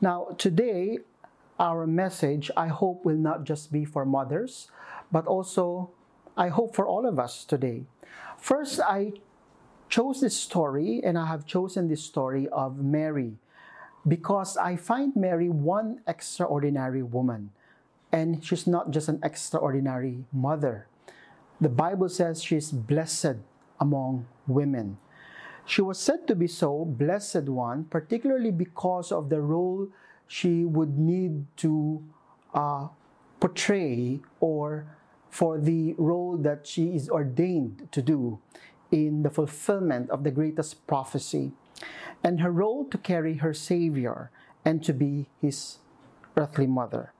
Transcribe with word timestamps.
Now, 0.00 0.36
today, 0.38 0.98
our 1.58 1.86
message, 1.86 2.50
I 2.56 2.68
hope, 2.68 3.04
will 3.04 3.16
not 3.16 3.44
just 3.44 3.72
be 3.72 3.84
for 3.84 4.04
mothers, 4.04 4.70
but 5.10 5.26
also, 5.26 5.90
I 6.36 6.48
hope, 6.48 6.74
for 6.74 6.86
all 6.86 7.04
of 7.04 7.18
us 7.18 7.44
today. 7.44 7.82
First, 8.38 8.78
I 8.80 9.12
chose 9.88 10.20
this 10.20 10.36
story, 10.36 11.00
and 11.02 11.18
I 11.18 11.26
have 11.26 11.46
chosen 11.46 11.88
this 11.88 12.02
story 12.02 12.46
of 12.48 12.78
Mary 12.78 13.38
because 14.06 14.56
I 14.56 14.76
find 14.76 15.16
Mary 15.16 15.48
one 15.48 16.00
extraordinary 16.06 17.02
woman. 17.02 17.50
And 18.12 18.42
she's 18.44 18.66
not 18.66 18.90
just 18.90 19.08
an 19.08 19.20
extraordinary 19.22 20.24
mother. 20.32 20.86
The 21.60 21.68
Bible 21.68 22.08
says 22.08 22.42
she's 22.42 22.70
blessed 22.70 23.42
among 23.80 24.26
women. 24.46 24.98
She 25.68 25.82
was 25.82 25.98
said 25.98 26.26
to 26.28 26.34
be 26.34 26.46
so, 26.46 26.86
blessed 26.86 27.44
one, 27.44 27.84
particularly 27.84 28.50
because 28.50 29.12
of 29.12 29.28
the 29.28 29.42
role 29.42 29.88
she 30.26 30.64
would 30.64 30.96
need 30.96 31.44
to 31.58 32.02
uh, 32.54 32.88
portray 33.38 34.20
or 34.40 34.86
for 35.28 35.58
the 35.58 35.94
role 35.98 36.38
that 36.38 36.66
she 36.66 36.96
is 36.96 37.10
ordained 37.10 37.88
to 37.92 38.00
do 38.00 38.38
in 38.90 39.22
the 39.22 39.28
fulfillment 39.28 40.08
of 40.08 40.24
the 40.24 40.30
greatest 40.30 40.86
prophecy 40.86 41.52
and 42.24 42.40
her 42.40 42.50
role 42.50 42.86
to 42.86 42.96
carry 42.96 43.34
her 43.34 43.52
Savior 43.52 44.30
and 44.64 44.82
to 44.84 44.94
be 44.94 45.28
his 45.38 45.80
earthly 46.34 46.66
mother. 46.66 47.12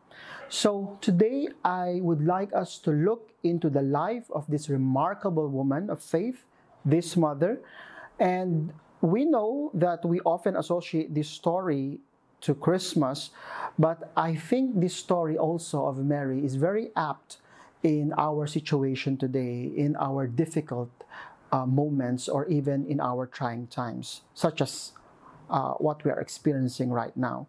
So 0.49 0.97
today 1.03 1.49
I 1.63 2.01
would 2.01 2.25
like 2.25 2.55
us 2.55 2.79
to 2.79 2.93
look 2.93 3.31
into 3.43 3.69
the 3.69 3.83
life 3.83 4.25
of 4.31 4.47
this 4.49 4.71
remarkable 4.71 5.49
woman 5.49 5.91
of 5.91 6.03
faith, 6.03 6.45
this 6.83 7.15
mother, 7.15 7.61
and 8.19 8.73
we 9.01 9.25
know 9.25 9.71
that 9.75 10.05
we 10.05 10.21
often 10.21 10.57
associate 10.57 11.15
this 11.15 11.29
story 11.29 12.01
to 12.41 12.55
Christmas, 12.55 13.31
but 13.79 14.11
I 14.17 14.35
think 14.35 14.81
this 14.81 14.95
story 14.95 15.37
also 15.37 15.87
of 15.87 15.99
Mary 15.99 16.45
is 16.45 16.55
very 16.55 16.91
apt 16.97 17.39
in 17.83 18.13
our 18.19 18.47
situation 18.47 19.17
today, 19.17 19.71
in 19.75 19.97
our 19.97 20.27
difficult 20.27 20.91
uh, 21.53 21.67
moments, 21.67 22.29
or 22.29 22.47
even 22.47 22.87
in 22.87 23.01
our 23.01 23.27
trying 23.27 23.67
times, 23.69 24.23
such 24.35 24.61
as 24.61 24.93
uh, 25.51 25.73
what 25.75 26.05
we 26.05 26.11
are 26.11 26.21
experiencing 26.21 26.91
right 26.91 27.17
now. 27.17 27.47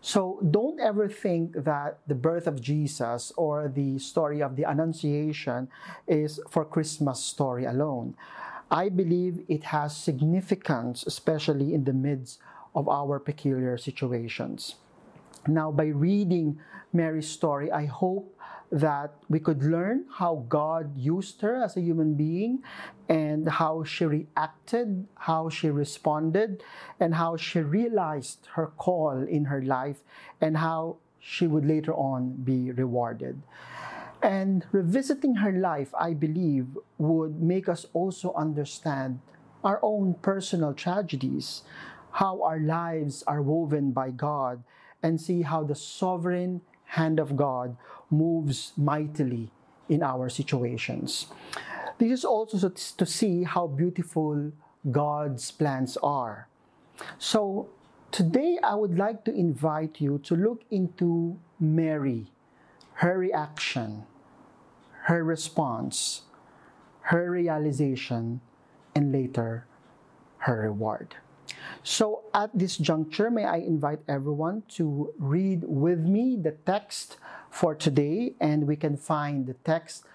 So 0.00 0.40
don't 0.50 0.80
ever 0.80 1.08
think 1.08 1.52
that 1.64 1.98
the 2.06 2.14
birth 2.14 2.46
of 2.46 2.60
Jesus 2.60 3.32
or 3.36 3.68
the 3.68 3.98
story 3.98 4.42
of 4.42 4.56
the 4.56 4.64
Annunciation 4.64 5.68
is 6.08 6.40
for 6.48 6.64
Christmas 6.64 7.20
story 7.20 7.66
alone. 7.66 8.16
I 8.70 8.88
believe 8.88 9.42
it 9.48 9.64
has 9.64 9.96
significance, 9.96 11.04
especially 11.04 11.74
in 11.74 11.84
the 11.84 11.92
midst 11.92 12.38
of 12.74 12.88
our 12.88 13.18
peculiar 13.18 13.76
situations. 13.76 14.76
Now, 15.48 15.72
by 15.72 15.86
reading 15.86 16.60
Mary's 16.92 17.28
story, 17.28 17.72
I 17.72 17.86
hope 17.86 18.36
that 18.70 19.14
we 19.28 19.40
could 19.40 19.64
learn 19.64 20.04
how 20.18 20.46
God 20.48 20.96
used 20.96 21.40
her 21.40 21.60
as 21.60 21.76
a 21.76 21.80
human 21.80 22.14
being 22.14 22.62
and 23.08 23.48
how 23.48 23.82
she 23.82 24.04
reacted, 24.04 25.08
how 25.16 25.48
she 25.48 25.68
responded, 25.70 26.62
and 27.00 27.14
how 27.14 27.36
she 27.36 27.58
realized 27.58 28.46
her 28.54 28.68
call 28.78 29.26
in 29.26 29.46
her 29.46 29.62
life 29.62 30.04
and 30.40 30.56
how 30.58 30.98
she 31.18 31.48
would 31.48 31.66
later 31.66 31.92
on 31.92 32.32
be 32.44 32.70
rewarded. 32.70 33.42
And 34.22 34.66
revisiting 34.72 35.36
her 35.36 35.52
life, 35.52 35.94
I 35.98 36.12
believe, 36.12 36.76
would 36.98 37.40
make 37.40 37.68
us 37.68 37.86
also 37.94 38.34
understand 38.34 39.20
our 39.64 39.78
own 39.82 40.14
personal 40.20 40.74
tragedies, 40.74 41.62
how 42.12 42.42
our 42.42 42.58
lives 42.58 43.22
are 43.26 43.40
woven 43.40 43.92
by 43.92 44.10
God, 44.10 44.62
and 45.02 45.20
see 45.20 45.42
how 45.42 45.64
the 45.64 45.74
sovereign 45.74 46.60
hand 46.84 47.18
of 47.18 47.36
God 47.36 47.76
moves 48.10 48.72
mightily 48.76 49.50
in 49.88 50.02
our 50.02 50.28
situations. 50.28 51.26
This 51.98 52.12
is 52.12 52.24
also 52.24 52.68
to 52.68 53.06
see 53.06 53.44
how 53.44 53.66
beautiful 53.66 54.52
God's 54.90 55.50
plans 55.50 55.96
are. 56.02 56.48
So, 57.18 57.68
today 58.10 58.58
I 58.62 58.74
would 58.74 58.98
like 58.98 59.24
to 59.24 59.34
invite 59.34 60.00
you 60.00 60.18
to 60.24 60.34
look 60.34 60.62
into 60.70 61.38
Mary, 61.58 62.32
her 62.94 63.18
reaction, 63.18 64.04
her 65.10 65.24
response, 65.24 66.22
her 67.10 67.32
realization, 67.32 68.40
and 68.94 69.10
later 69.10 69.66
her 70.46 70.70
reward. 70.70 71.16
So, 71.82 72.22
at 72.32 72.54
this 72.54 72.76
juncture, 72.76 73.28
may 73.28 73.44
I 73.44 73.56
invite 73.56 73.98
everyone 74.06 74.62
to 74.78 75.12
read 75.18 75.64
with 75.66 75.98
me 75.98 76.38
the 76.38 76.52
text 76.62 77.18
for 77.50 77.74
today, 77.74 78.34
and 78.38 78.68
we 78.68 78.76
can 78.76 78.96
find 78.96 79.46
the 79.50 79.58
text 79.66 80.06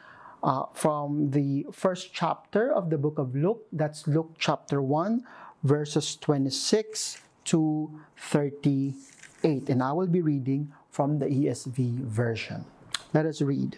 uh, 0.42 0.72
from 0.74 1.32
the 1.32 1.66
first 1.74 2.14
chapter 2.14 2.72
of 2.72 2.90
the 2.90 2.98
book 2.98 3.20
of 3.20 3.36
Luke. 3.36 3.68
That's 3.74 4.08
Luke 4.08 4.40
chapter 4.40 4.82
1, 4.82 5.28
verses 5.64 6.16
26 6.16 7.20
to 7.52 7.92
38. 8.16 9.68
And 9.68 9.84
I 9.84 9.92
will 9.92 10.08
be 10.08 10.22
reading 10.22 10.72
from 10.90 11.20
the 11.20 11.26
ESV 11.26 12.00
version. 12.08 12.64
Let 13.12 13.26
us 13.26 13.42
read. 13.42 13.78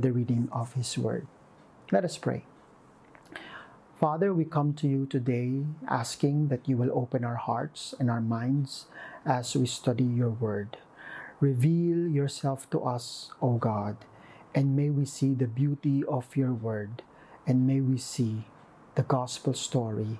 the 0.00 0.12
reading 0.12 0.48
of 0.52 0.74
His 0.74 0.96
Word. 0.98 1.26
Let 1.92 2.04
us 2.04 2.18
pray. 2.18 2.44
Father, 3.98 4.34
we 4.34 4.44
come 4.44 4.74
to 4.74 4.88
you 4.88 5.06
today 5.06 5.62
asking 5.88 6.48
that 6.48 6.68
you 6.68 6.76
will 6.76 6.92
open 6.92 7.24
our 7.24 7.36
hearts 7.36 7.94
and 7.98 8.10
our 8.10 8.20
minds 8.20 8.86
as 9.24 9.56
we 9.56 9.66
study 9.66 10.04
your 10.04 10.30
Word. 10.30 10.76
Reveal 11.40 12.08
yourself 12.08 12.68
to 12.70 12.82
us, 12.82 13.30
O 13.40 13.54
God, 13.54 13.96
and 14.54 14.76
may 14.76 14.90
we 14.90 15.04
see 15.04 15.34
the 15.34 15.46
beauty 15.46 16.04
of 16.04 16.36
your 16.36 16.52
Word 16.52 17.02
and 17.46 17.66
may 17.66 17.80
we 17.80 17.98
see 17.98 18.44
the 18.96 19.02
gospel 19.02 19.54
story 19.54 20.18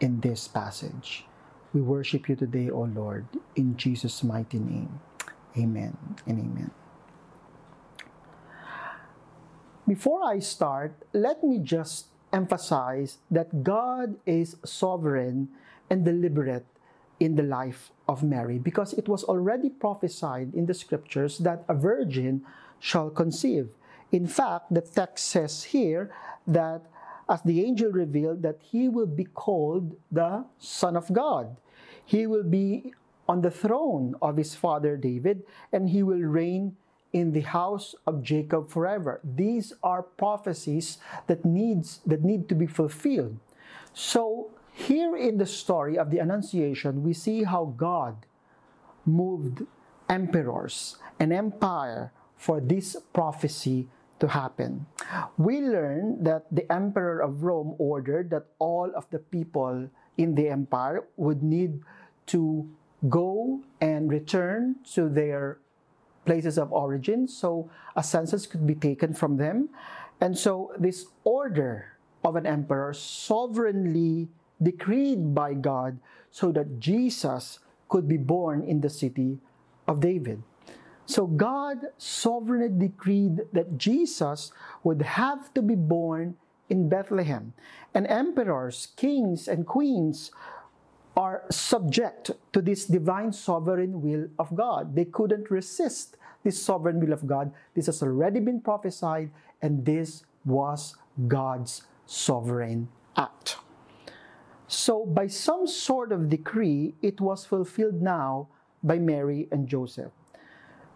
in 0.00 0.20
this 0.20 0.46
passage. 0.48 1.24
We 1.72 1.80
worship 1.80 2.28
you 2.28 2.36
today, 2.36 2.70
O 2.70 2.82
Lord, 2.82 3.26
in 3.56 3.76
Jesus' 3.76 4.22
mighty 4.22 4.58
name. 4.58 5.00
Amen 5.56 5.96
and 6.26 6.38
amen. 6.38 6.83
Before 9.86 10.24
I 10.24 10.38
start, 10.38 10.96
let 11.12 11.44
me 11.44 11.58
just 11.58 12.06
emphasize 12.32 13.18
that 13.30 13.62
God 13.62 14.16
is 14.24 14.56
sovereign 14.64 15.48
and 15.90 16.04
deliberate 16.04 16.64
in 17.20 17.36
the 17.36 17.42
life 17.42 17.92
of 18.08 18.22
Mary 18.22 18.58
because 18.58 18.94
it 18.94 19.08
was 19.08 19.24
already 19.24 19.68
prophesied 19.68 20.54
in 20.54 20.66
the 20.66 20.74
scriptures 20.74 21.38
that 21.38 21.64
a 21.68 21.74
virgin 21.74 22.42
shall 22.80 23.10
conceive. 23.10 23.68
In 24.10 24.26
fact, 24.26 24.72
the 24.72 24.80
text 24.80 25.26
says 25.26 25.64
here 25.64 26.10
that 26.46 26.82
as 27.28 27.42
the 27.42 27.64
angel 27.64 27.90
revealed 27.90 28.42
that 28.42 28.60
he 28.60 28.88
will 28.88 29.06
be 29.06 29.24
called 29.24 29.96
the 30.10 30.44
Son 30.58 30.96
of 30.96 31.12
God. 31.12 31.56
He 32.04 32.26
will 32.26 32.44
be 32.44 32.92
on 33.28 33.40
the 33.40 33.50
throne 33.50 34.14
of 34.20 34.36
his 34.36 34.54
father 34.54 34.96
David 34.96 35.42
and 35.72 35.88
he 35.88 36.02
will 36.02 36.20
reign 36.20 36.76
in 37.14 37.32
the 37.32 37.46
house 37.46 37.94
of 38.06 38.22
Jacob 38.22 38.68
forever. 38.68 39.20
These 39.22 39.72
are 39.82 40.02
prophecies 40.02 40.98
that 41.28 41.46
needs 41.46 42.00
that 42.04 42.22
need 42.26 42.50
to 42.50 42.54
be 42.54 42.66
fulfilled. 42.66 43.38
So 43.94 44.50
here 44.74 45.16
in 45.16 45.38
the 45.38 45.46
story 45.46 45.96
of 45.96 46.10
the 46.10 46.18
Annunciation, 46.18 47.06
we 47.06 47.14
see 47.14 47.44
how 47.44 47.72
God 47.78 48.26
moved 49.06 49.62
emperors 50.10 50.98
and 51.20 51.32
empire 51.32 52.12
for 52.36 52.60
this 52.60 52.96
prophecy 53.14 53.86
to 54.18 54.28
happen. 54.28 54.86
We 55.38 55.62
learn 55.62 56.24
that 56.24 56.50
the 56.50 56.66
emperor 56.70 57.22
of 57.22 57.44
Rome 57.44 57.76
ordered 57.78 58.30
that 58.30 58.50
all 58.58 58.90
of 58.94 59.06
the 59.10 59.20
people 59.22 59.88
in 60.18 60.34
the 60.34 60.48
empire 60.48 61.06
would 61.16 61.42
need 61.42 61.80
to 62.34 62.68
go 63.08 63.62
and 63.80 64.10
return 64.10 64.76
to 64.94 65.08
their 65.08 65.58
places 66.24 66.58
of 66.58 66.72
origin 66.72 67.28
so 67.28 67.70
a 67.96 68.02
census 68.02 68.46
could 68.46 68.66
be 68.66 68.74
taken 68.74 69.14
from 69.14 69.36
them. 69.36 69.68
And 70.20 70.36
so 70.36 70.72
this 70.78 71.06
order 71.24 71.96
of 72.24 72.36
an 72.36 72.46
emperor 72.46 72.92
sovereignly 72.94 74.28
decreed 74.62 75.34
by 75.34 75.54
God 75.54 75.98
so 76.30 76.50
that 76.52 76.80
Jesus 76.80 77.58
could 77.88 78.08
be 78.08 78.16
born 78.16 78.62
in 78.62 78.80
the 78.80 78.90
city 78.90 79.38
of 79.86 80.00
David. 80.00 80.42
So 81.06 81.26
God 81.26 81.92
sovereignly 81.98 82.88
decreed 82.88 83.42
that 83.52 83.76
Jesus 83.76 84.52
would 84.82 85.02
have 85.02 85.52
to 85.54 85.60
be 85.60 85.74
born 85.74 86.36
in 86.70 86.88
Bethlehem. 86.88 87.52
And 87.92 88.06
emperors, 88.06 88.88
kings, 88.96 89.46
and 89.46 89.66
queens 89.66 90.30
are 91.16 91.44
subject 91.50 92.30
to 92.52 92.60
this 92.60 92.86
divine 92.86 93.32
sovereign 93.32 94.02
will 94.02 94.28
of 94.38 94.54
God. 94.54 94.94
They 94.94 95.04
couldn't 95.04 95.50
resist 95.50 96.16
this 96.42 96.60
sovereign 96.60 97.00
will 97.00 97.12
of 97.12 97.26
God. 97.26 97.52
This 97.74 97.86
has 97.86 98.02
already 98.02 98.40
been 98.40 98.60
prophesied, 98.60 99.30
and 99.62 99.84
this 99.84 100.24
was 100.44 100.96
God's 101.28 101.82
sovereign 102.06 102.88
act. 103.16 103.56
So, 104.66 105.06
by 105.06 105.28
some 105.28 105.66
sort 105.66 106.10
of 106.10 106.28
decree, 106.28 106.94
it 107.00 107.20
was 107.20 107.44
fulfilled 107.44 108.02
now 108.02 108.48
by 108.82 108.98
Mary 108.98 109.48
and 109.52 109.68
Joseph. 109.68 110.12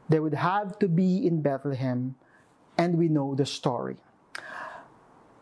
They 0.09 0.21
would 0.21 0.35
have 0.35 0.79
to 0.81 0.89
be 0.89 1.27
in 1.27 1.43
Bethlehem, 1.43 2.17
and 2.77 2.97
we 2.97 3.09
know 3.09 3.35
the 3.35 3.47
story. 3.47 3.97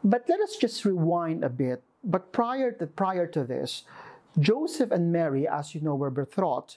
But 0.04 0.28
let 0.28 0.40
us 0.40 0.56
just 0.56 0.84
rewind 0.84 1.44
a 1.44 1.48
bit. 1.48 1.82
But 2.04 2.32
prior 2.32 2.70
to, 2.72 2.86
prior 2.86 3.26
to 3.28 3.44
this, 3.44 3.82
Joseph 4.38 4.90
and 4.90 5.12
Mary, 5.12 5.48
as 5.48 5.74
you 5.74 5.80
know, 5.80 5.94
were 5.94 6.10
betrothed 6.10 6.76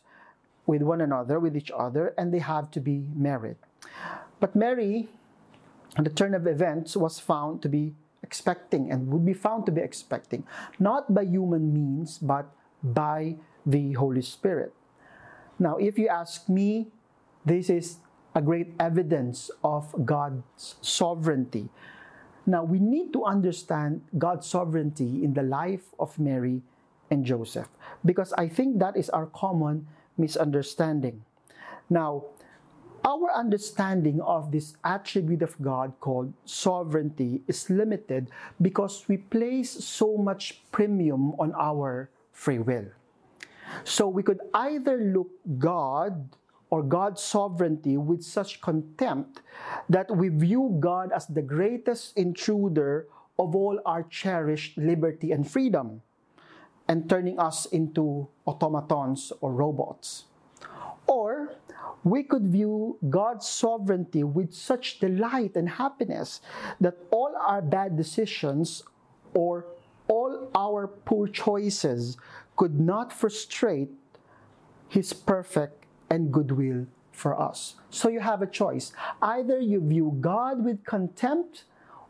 with 0.66 0.82
one 0.82 1.02
another, 1.02 1.40
with 1.40 1.58
each 1.58 1.72
other, 1.72 2.14
and 2.18 2.34
they 2.34 2.40
have 2.40 2.72
to 2.72 2.80
be 2.80 3.06
married. 3.16 3.58
But 4.40 4.56
Mary, 4.56 5.10
at 5.98 6.04
the 6.04 6.10
turn 6.10 6.34
of 6.34 6.48
events, 6.48 6.96
was 6.96 7.20
found 7.20 7.62
to 7.64 7.70
be 7.70 7.96
expecting 8.24 8.92
and 8.92 9.12
would 9.12 9.26
be 9.26 9.34
found 9.34 9.66
to 9.66 9.72
be 9.72 9.82
expecting, 9.82 10.46
not 10.78 11.14
by 11.14 11.24
human 11.24 11.74
means, 11.74 12.18
but 12.18 12.46
by 12.84 13.36
the 13.66 13.94
Holy 13.94 14.22
Spirit. 14.22 14.74
Now, 15.58 15.78
if 15.78 15.98
you 15.98 16.08
ask 16.08 16.48
me, 16.48 16.88
this 17.46 17.70
is 17.70 17.98
a 18.36 18.42
great 18.42 18.74
evidence 18.80 19.52
of 19.64 20.06
God's 20.06 20.76
sovereignty. 20.82 21.70
Now, 22.46 22.64
we 22.64 22.80
need 22.80 23.12
to 23.14 23.26
understand 23.26 24.02
God's 24.18 24.48
sovereignty 24.48 25.24
in 25.24 25.34
the 25.34 25.44
life 25.44 25.94
of 26.00 26.18
Mary 26.20 26.62
and 27.10 27.26
Joseph 27.26 27.70
because 28.06 28.34
I 28.34 28.48
think 28.48 28.80
that 28.80 28.96
is 28.96 29.10
our 29.10 29.26
common 29.28 29.88
misunderstanding. 30.18 31.24
Now, 31.90 32.26
our 33.06 33.32
understanding 33.32 34.20
of 34.22 34.52
this 34.52 34.76
attribute 34.84 35.42
of 35.42 35.56
God 35.62 35.94
called 36.00 36.34
sovereignty 36.46 37.42
is 37.48 37.70
limited 37.70 38.30
because 38.62 39.08
we 39.08 39.18
place 39.18 39.72
so 39.72 40.18
much 40.18 40.62
premium 40.72 41.32
on 41.40 41.54
our 41.58 42.10
free 42.32 42.60
will. 42.60 42.86
So 43.84 44.08
we 44.08 44.24
could 44.24 44.42
either 44.54 44.98
look 44.98 45.30
God 45.58 46.36
or 46.70 46.84
God's 46.84 47.22
sovereignty 47.24 47.98
with 47.98 48.22
such 48.22 48.62
contempt 48.62 49.42
that 49.90 50.10
we 50.12 50.30
view 50.30 50.78
God 50.80 51.12
as 51.12 51.26
the 51.28 51.42
greatest 51.42 52.18
intruder 52.18 53.08
of 53.40 53.56
all 53.56 53.80
our 53.86 54.04
cherished 54.04 54.78
liberty 54.78 55.32
and 55.32 55.50
freedom 55.50 56.02
and 56.90 57.08
turning 57.08 57.40
us 57.40 57.68
into 57.68 58.28
automatons 58.48 59.32
or 59.42 59.54
robots. 59.54 60.26
Or 61.06 61.54
we 62.04 62.24
could 62.24 62.48
view 62.48 62.98
God's 63.10 63.48
sovereignty 63.48 64.24
with 64.24 64.54
such 64.54 65.00
delight 65.00 65.56
and 65.56 65.70
happiness 65.70 66.42
that 66.82 66.98
all 67.12 67.36
our 67.38 67.62
bad 67.62 67.96
decisions 67.96 68.84
or 69.36 69.66
all 70.08 70.50
our 70.56 70.88
poor 70.88 71.28
choices 71.28 72.18
could 72.58 72.80
not 72.80 73.14
frustrate 73.14 73.90
His 74.88 75.14
perfect 75.14 75.86
and 76.10 76.34
goodwill 76.34 76.88
for 77.12 77.40
us. 77.40 77.76
So 77.92 78.10
you 78.10 78.20
have 78.20 78.42
a 78.42 78.48
choice. 78.48 78.94
Either 79.22 79.60
you 79.60 79.80
view 79.80 80.18
God 80.20 80.66
with 80.66 80.84
contempt 80.86 81.66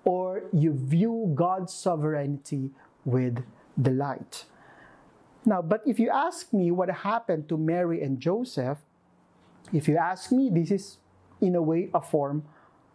or 0.06 0.44
you 0.54 0.72
view 0.72 1.34
God's 1.36 1.74
sovereignty 1.74 2.72
with 3.04 3.44
delight. 3.82 4.46
Now, 5.46 5.62
but 5.62 5.82
if 5.86 6.00
you 6.00 6.10
ask 6.10 6.54
me 6.54 6.72
what 6.72 6.90
happened 6.90 7.48
to 7.50 7.58
Mary 7.58 8.04
and 8.04 8.20
Joseph, 8.20 8.78
if 9.72 9.88
you 9.88 9.98
ask 9.98 10.32
me, 10.32 10.50
this 10.50 10.72
is 10.72 10.98
in 11.42 11.56
a 11.56 11.62
way 11.62 11.90
a 11.94 12.02
form 12.02 12.44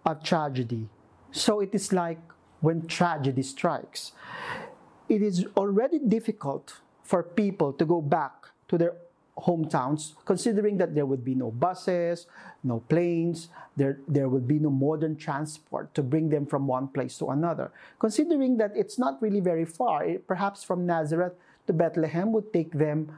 of 0.05 0.23
tragedy. 0.23 0.89
So 1.33 1.61
it 1.61 1.75
is 1.75 1.93
like 1.93 2.21
when 2.61 2.87
tragedy 2.87 3.43
strikes. 3.43 4.13
It 5.09 5.23
is 5.23 5.47
already 5.57 5.99
difficult 5.99 6.81
for 7.03 7.23
people 7.23 7.73
to 7.75 7.85
go 7.85 8.01
back 8.01 8.33
to 8.69 8.79
their 8.79 8.95
hometowns, 9.37 10.15
considering 10.25 10.79
that 10.79 10.95
there 10.95 11.07
would 11.07 11.25
be 11.25 11.35
no 11.35 11.51
buses, 11.51 12.27
no 12.63 12.81
planes, 12.89 13.49
there, 13.77 13.99
there 14.07 14.29
would 14.29 14.47
be 14.47 14.59
no 14.59 14.71
modern 14.71 15.17
transport 15.17 15.93
to 15.95 16.03
bring 16.03 16.29
them 16.31 16.47
from 16.47 16.67
one 16.67 16.89
place 16.89 17.19
to 17.19 17.31
another. 17.31 17.73
Considering 17.99 18.57
that 18.59 18.73
it's 18.77 18.99
not 18.99 19.21
really 19.21 19.41
very 19.41 19.65
far, 19.65 20.05
eh, 20.05 20.19
perhaps 20.27 20.63
from 20.63 20.87
Nazareth 20.87 21.33
to 21.67 21.73
Bethlehem 21.73 22.33
would 22.33 22.53
take 22.53 22.73
them 22.73 23.11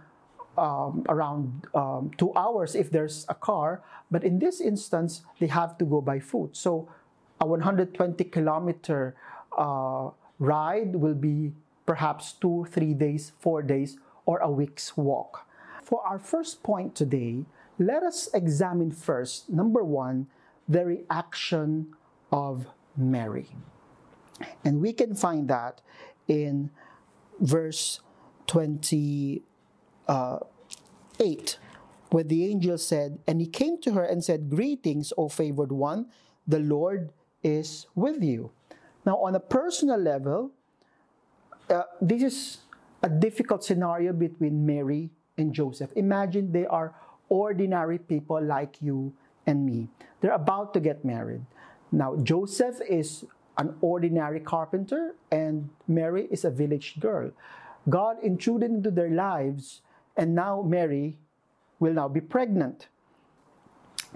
um, 0.58 1.04
around 1.08 1.66
um, 1.74 2.10
two 2.16 2.32
hours 2.34 2.74
if 2.74 2.90
there's 2.90 3.26
a 3.28 3.34
car, 3.34 3.82
but 4.10 4.24
in 4.24 4.38
this 4.38 4.60
instance, 4.60 5.22
they 5.38 5.46
have 5.48 5.76
to 5.78 5.84
go 5.84 6.00
by 6.00 6.18
foot. 6.18 6.56
So 6.56 6.88
a 7.40 7.46
120 7.46 8.24
kilometer 8.24 9.14
uh, 9.56 10.10
ride 10.38 10.96
will 10.96 11.14
be 11.14 11.52
perhaps 11.84 12.32
two, 12.32 12.66
three 12.70 12.94
days, 12.94 13.32
four 13.38 13.62
days, 13.62 13.98
or 14.24 14.38
a 14.38 14.50
week's 14.50 14.96
walk. 14.96 15.46
For 15.82 16.04
our 16.04 16.18
first 16.18 16.62
point 16.62 16.94
today, 16.94 17.44
let 17.78 18.02
us 18.02 18.28
examine 18.34 18.90
first, 18.90 19.50
number 19.50 19.84
one, 19.84 20.26
the 20.68 20.84
reaction 20.84 21.94
of 22.32 22.66
Mary. 22.96 23.50
And 24.64 24.80
we 24.80 24.92
can 24.92 25.14
find 25.14 25.48
that 25.48 25.80
in 26.26 26.70
verse 27.38 28.00
28, 28.46 29.42
uh, 30.08 30.38
where 32.10 32.24
the 32.24 32.46
angel 32.46 32.78
said, 32.78 33.18
And 33.26 33.40
he 33.40 33.46
came 33.46 33.80
to 33.82 33.92
her 33.92 34.04
and 34.04 34.22
said, 34.22 34.50
Greetings, 34.50 35.12
O 35.18 35.28
favored 35.28 35.72
one, 35.72 36.06
the 36.46 36.60
Lord 36.60 37.10
is 37.42 37.86
with 37.94 38.22
you. 38.22 38.50
Now, 39.04 39.18
on 39.22 39.34
a 39.34 39.40
personal 39.40 39.98
level, 39.98 40.52
uh, 41.70 41.82
this 42.00 42.22
is 42.22 42.58
a 43.02 43.08
difficult 43.08 43.64
scenario 43.64 44.12
between 44.12 44.66
Mary 44.66 45.10
and 45.38 45.52
Joseph. 45.52 45.90
Imagine 45.96 46.52
they 46.52 46.66
are 46.66 46.94
ordinary 47.28 47.98
people 47.98 48.42
like 48.42 48.76
you 48.80 49.12
and 49.46 49.64
me. 49.64 49.88
They're 50.20 50.32
about 50.32 50.74
to 50.74 50.80
get 50.80 51.04
married. 51.04 51.42
Now, 51.92 52.16
Joseph 52.16 52.80
is 52.88 53.24
an 53.58 53.74
ordinary 53.80 54.40
carpenter, 54.40 55.14
and 55.30 55.70
Mary 55.88 56.26
is 56.30 56.44
a 56.44 56.50
village 56.50 56.98
girl. 57.00 57.30
God 57.88 58.16
intruded 58.22 58.70
into 58.70 58.90
their 58.90 59.10
lives, 59.10 59.82
and 60.16 60.34
now 60.34 60.62
Mary 60.62 61.18
will 61.78 61.92
now 61.92 62.08
be 62.08 62.20
pregnant. 62.20 62.88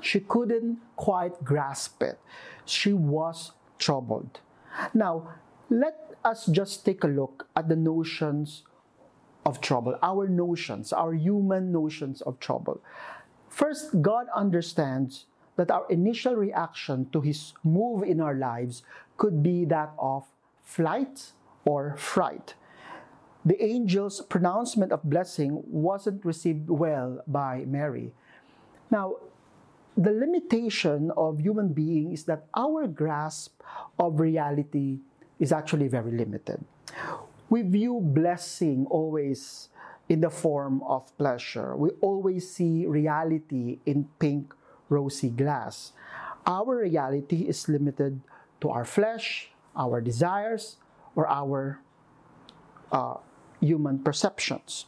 She 0.00 0.20
couldn't 0.20 0.78
quite 0.96 1.44
grasp 1.44 2.02
it. 2.02 2.18
She 2.64 2.92
was 2.92 3.52
troubled. 3.78 4.40
Now, 4.94 5.34
let 5.68 5.96
us 6.24 6.46
just 6.46 6.84
take 6.84 7.04
a 7.04 7.08
look 7.08 7.48
at 7.56 7.68
the 7.68 7.76
notions 7.76 8.62
of 9.46 9.60
trouble, 9.60 9.98
our 10.02 10.28
notions, 10.28 10.92
our 10.92 11.14
human 11.14 11.72
notions 11.72 12.20
of 12.22 12.38
trouble. 12.40 12.80
First, 13.48 14.02
God 14.02 14.26
understands 14.34 15.26
that 15.56 15.70
our 15.70 15.86
initial 15.90 16.34
reaction 16.36 17.08
to 17.12 17.20
His 17.20 17.52
move 17.64 18.02
in 18.02 18.20
our 18.20 18.34
lives 18.34 18.82
could 19.16 19.42
be 19.42 19.64
that 19.66 19.92
of 19.98 20.24
flight 20.62 21.32
or 21.64 21.96
fright. 21.96 22.54
The 23.44 23.60
angel's 23.60 24.20
pronouncement 24.20 24.92
of 24.92 25.02
blessing 25.02 25.62
wasn't 25.66 26.24
received 26.24 26.68
well 26.68 27.22
by 27.26 27.64
Mary. 27.66 28.12
Now, 28.90 29.16
the 29.96 30.12
limitation 30.12 31.10
of 31.16 31.40
human 31.40 31.72
being 31.72 32.12
is 32.12 32.24
that 32.24 32.46
our 32.54 32.86
grasp 32.86 33.62
of 33.98 34.20
reality 34.20 35.00
is 35.38 35.52
actually 35.52 35.88
very 35.88 36.12
limited. 36.12 36.64
We 37.48 37.62
view 37.62 38.00
blessing 38.00 38.86
always 38.90 39.68
in 40.08 40.20
the 40.20 40.30
form 40.30 40.82
of 40.82 41.16
pleasure. 41.16 41.76
We 41.76 41.90
always 42.00 42.50
see 42.50 42.86
reality 42.86 43.78
in 43.86 44.08
pink, 44.18 44.54
rosy 44.88 45.30
glass. 45.30 45.92
Our 46.46 46.82
reality 46.82 47.48
is 47.48 47.68
limited 47.68 48.20
to 48.60 48.70
our 48.70 48.84
flesh, 48.84 49.50
our 49.76 50.00
desires, 50.00 50.76
or 51.14 51.28
our 51.28 51.80
uh, 52.92 53.14
human 53.60 53.98
perceptions. 54.00 54.86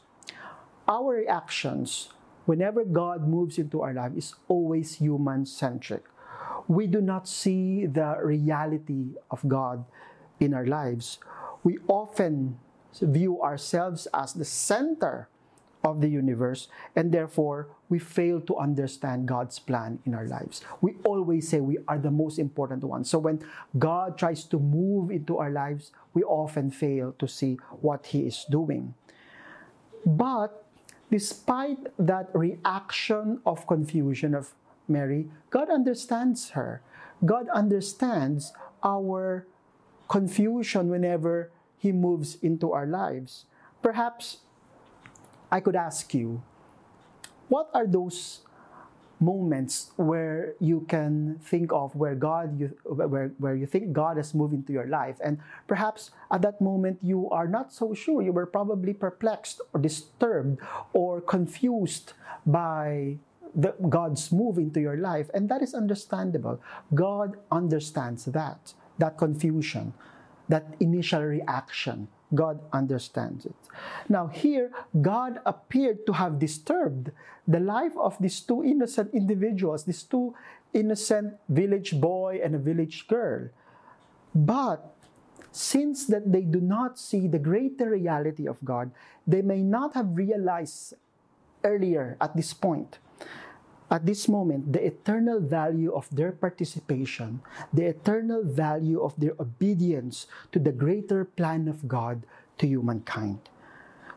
Our 0.88 1.14
reactions 1.14 2.11
whenever 2.47 2.85
God 2.85 3.29
moves 3.29 3.59
into 3.59 3.83
our 3.83 3.95
life 3.95 4.12
is 4.17 4.35
always 4.49 4.97
human 4.97 5.47
centric. 5.47 6.05
We 6.69 6.87
do 6.87 7.00
not 7.00 7.29
see 7.29 7.87
the 7.87 8.17
reality 8.23 9.14
of 9.31 9.47
God 9.47 9.85
in 10.41 10.55
our 10.55 10.67
lives. 10.67 11.19
We 11.62 11.79
often 11.87 12.59
view 13.00 13.41
ourselves 13.43 14.09
as 14.12 14.33
the 14.33 14.45
center 14.45 15.29
of 15.85 16.01
the 16.01 16.09
universe, 16.09 16.69
and 16.95 17.12
therefore 17.12 17.69
we 17.89 17.99
fail 17.99 18.41
to 18.41 18.57
understand 18.57 19.27
God's 19.27 19.59
plan 19.59 19.99
in 20.07 20.15
our 20.15 20.27
lives. 20.27 20.62
We 20.81 20.95
always 21.05 21.49
say 21.49 21.61
we 21.61 21.79
are 21.89 21.99
the 21.99 22.11
most 22.11 22.39
important 22.39 22.85
ones. 22.85 23.11
So 23.11 23.19
when 23.19 23.41
God 23.79 24.17
tries 24.17 24.45
to 24.45 24.59
move 24.59 25.11
into 25.11 25.39
our 25.39 25.51
lives, 25.51 25.91
we 26.15 26.23
often 26.23 26.71
fail 26.71 27.15
to 27.19 27.29
see 27.29 27.59
what 27.81 28.07
He 28.07 28.21
is 28.21 28.47
doing. 28.51 28.95
But 30.07 30.65
despite 31.11 31.79
that 31.99 32.31
reaction 32.35 33.41
of 33.45 33.67
confusion 33.67 34.35
of 34.35 34.55
Mary, 34.89 35.29
God 35.51 35.71
understands 35.71 36.51
her. 36.51 36.83
God 37.25 37.49
understands 37.49 38.53
our 38.83 39.47
confusion 40.09 40.89
whenever 40.89 41.51
He 41.79 41.93
moves 41.93 42.37
into 42.43 42.73
our 42.73 42.87
lives. 42.87 43.47
Perhaps 43.83 44.39
I 45.52 45.61
could 45.61 45.76
ask 45.76 46.14
you, 46.14 46.42
what 47.49 47.68
are 47.75 47.87
those 47.87 48.40
moments 49.21 49.92
where 49.97 50.54
you 50.59 50.80
can 50.88 51.38
think 51.44 51.71
of 51.71 51.94
where 51.94 52.16
God 52.16 52.59
you 52.59 52.75
where, 52.82 53.28
where 53.38 53.54
you 53.54 53.66
think 53.66 53.92
God 53.92 54.16
has 54.16 54.35
moved 54.35 54.54
into 54.54 54.73
your 54.73 54.87
life? 54.87 55.21
And 55.23 55.38
perhaps 55.68 56.11
at 56.32 56.40
that 56.42 56.61
moment 56.61 56.99
you 57.02 57.28
are 57.28 57.47
not 57.47 57.73
so 57.73 57.92
sure. 57.92 58.23
You 58.23 58.32
were 58.32 58.47
probably 58.47 58.94
perplexed 58.94 59.61
or 59.75 59.80
disturbed 59.80 60.59
or 60.94 61.21
confused 61.21 62.14
by 62.47 63.18
the, 63.54 63.75
God's 63.90 64.32
move 64.32 64.56
into 64.56 64.80
your 64.80 64.97
life. 64.97 65.28
And 65.35 65.50
that 65.50 65.61
is 65.61 65.75
understandable. 65.75 66.59
God 66.94 67.37
understands 67.52 68.25
that 68.25 68.73
that 68.99 69.18
confusion 69.18 69.92
that 70.49 70.75
initial 70.80 71.23
reaction 71.23 72.09
God 72.35 72.61
understands 72.73 73.47
it. 73.47 73.55
Now, 74.09 74.27
here, 74.27 74.71
God 75.01 75.41
appeared 75.45 76.07
to 76.07 76.12
have 76.12 76.39
disturbed 76.39 77.11
the 77.47 77.61
life 77.61 77.93
of 77.99 78.17
these 78.21 78.41
two 78.41 78.65
innocent 78.65 79.12
individuals, 79.12 79.85
these 79.85 80.03
two 80.03 80.35
innocent 80.73 81.35
village 81.49 82.01
boy 82.01 82.41
and 82.43 82.55
a 82.55 82.59
village 82.59 83.07
girl. 83.09 83.49
But 84.35 84.95
since 85.53 86.07
that 86.07 86.33
they 86.33 86.43
do 86.43 86.61
not 86.61 86.99
see 86.99 87.29
the 87.29 87.39
greater 87.39 87.91
reality 87.91 88.49
of 88.49 88.57
God, 88.65 88.91
they 89.27 89.43
may 89.43 89.62
not 89.62 89.95
have 89.95 90.17
realized 90.17 90.95
earlier 91.65 92.17
at 92.21 92.35
this 92.35 92.53
point 92.55 92.99
at 93.93 94.09
this 94.09 94.27
moment 94.27 94.73
the 94.73 94.81
eternal 94.81 95.39
value 95.39 95.93
of 95.93 96.09
their 96.09 96.33
participation, 96.33 97.45
the 97.77 97.85
eternal 97.93 98.41
value 98.43 98.99
of 99.05 99.13
their 99.21 99.37
obedience 99.39 100.27
to 100.51 100.59
the 100.59 100.73
greater 100.73 101.29
plan 101.29 101.69
of 101.69 101.87
God 101.87 102.25
to 102.57 102.67
humankind. 102.67 103.39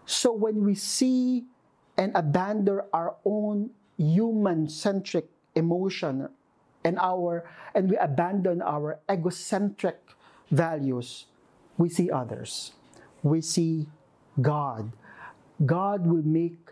So 0.08 0.32
when 0.32 0.64
we 0.64 0.76
see 0.76 1.44
and 2.00 2.16
abandon 2.16 2.88
our 2.96 3.20
own 3.28 3.72
human 4.00 4.72
centric 4.72 5.28
emotion 5.56 6.32
and 6.88 6.96
our 7.00 7.44
and 7.76 7.92
we 7.92 7.98
abandon 8.00 8.64
our 8.64 9.00
egocentric 9.12 10.00
values, 10.52 11.28
we 11.76 11.92
see 11.92 12.08
others. 12.08 12.72
We 13.24 13.42
see 13.42 13.92
God. 14.40 14.96
God 15.66 16.08
will 16.08 16.24
make 16.24 16.72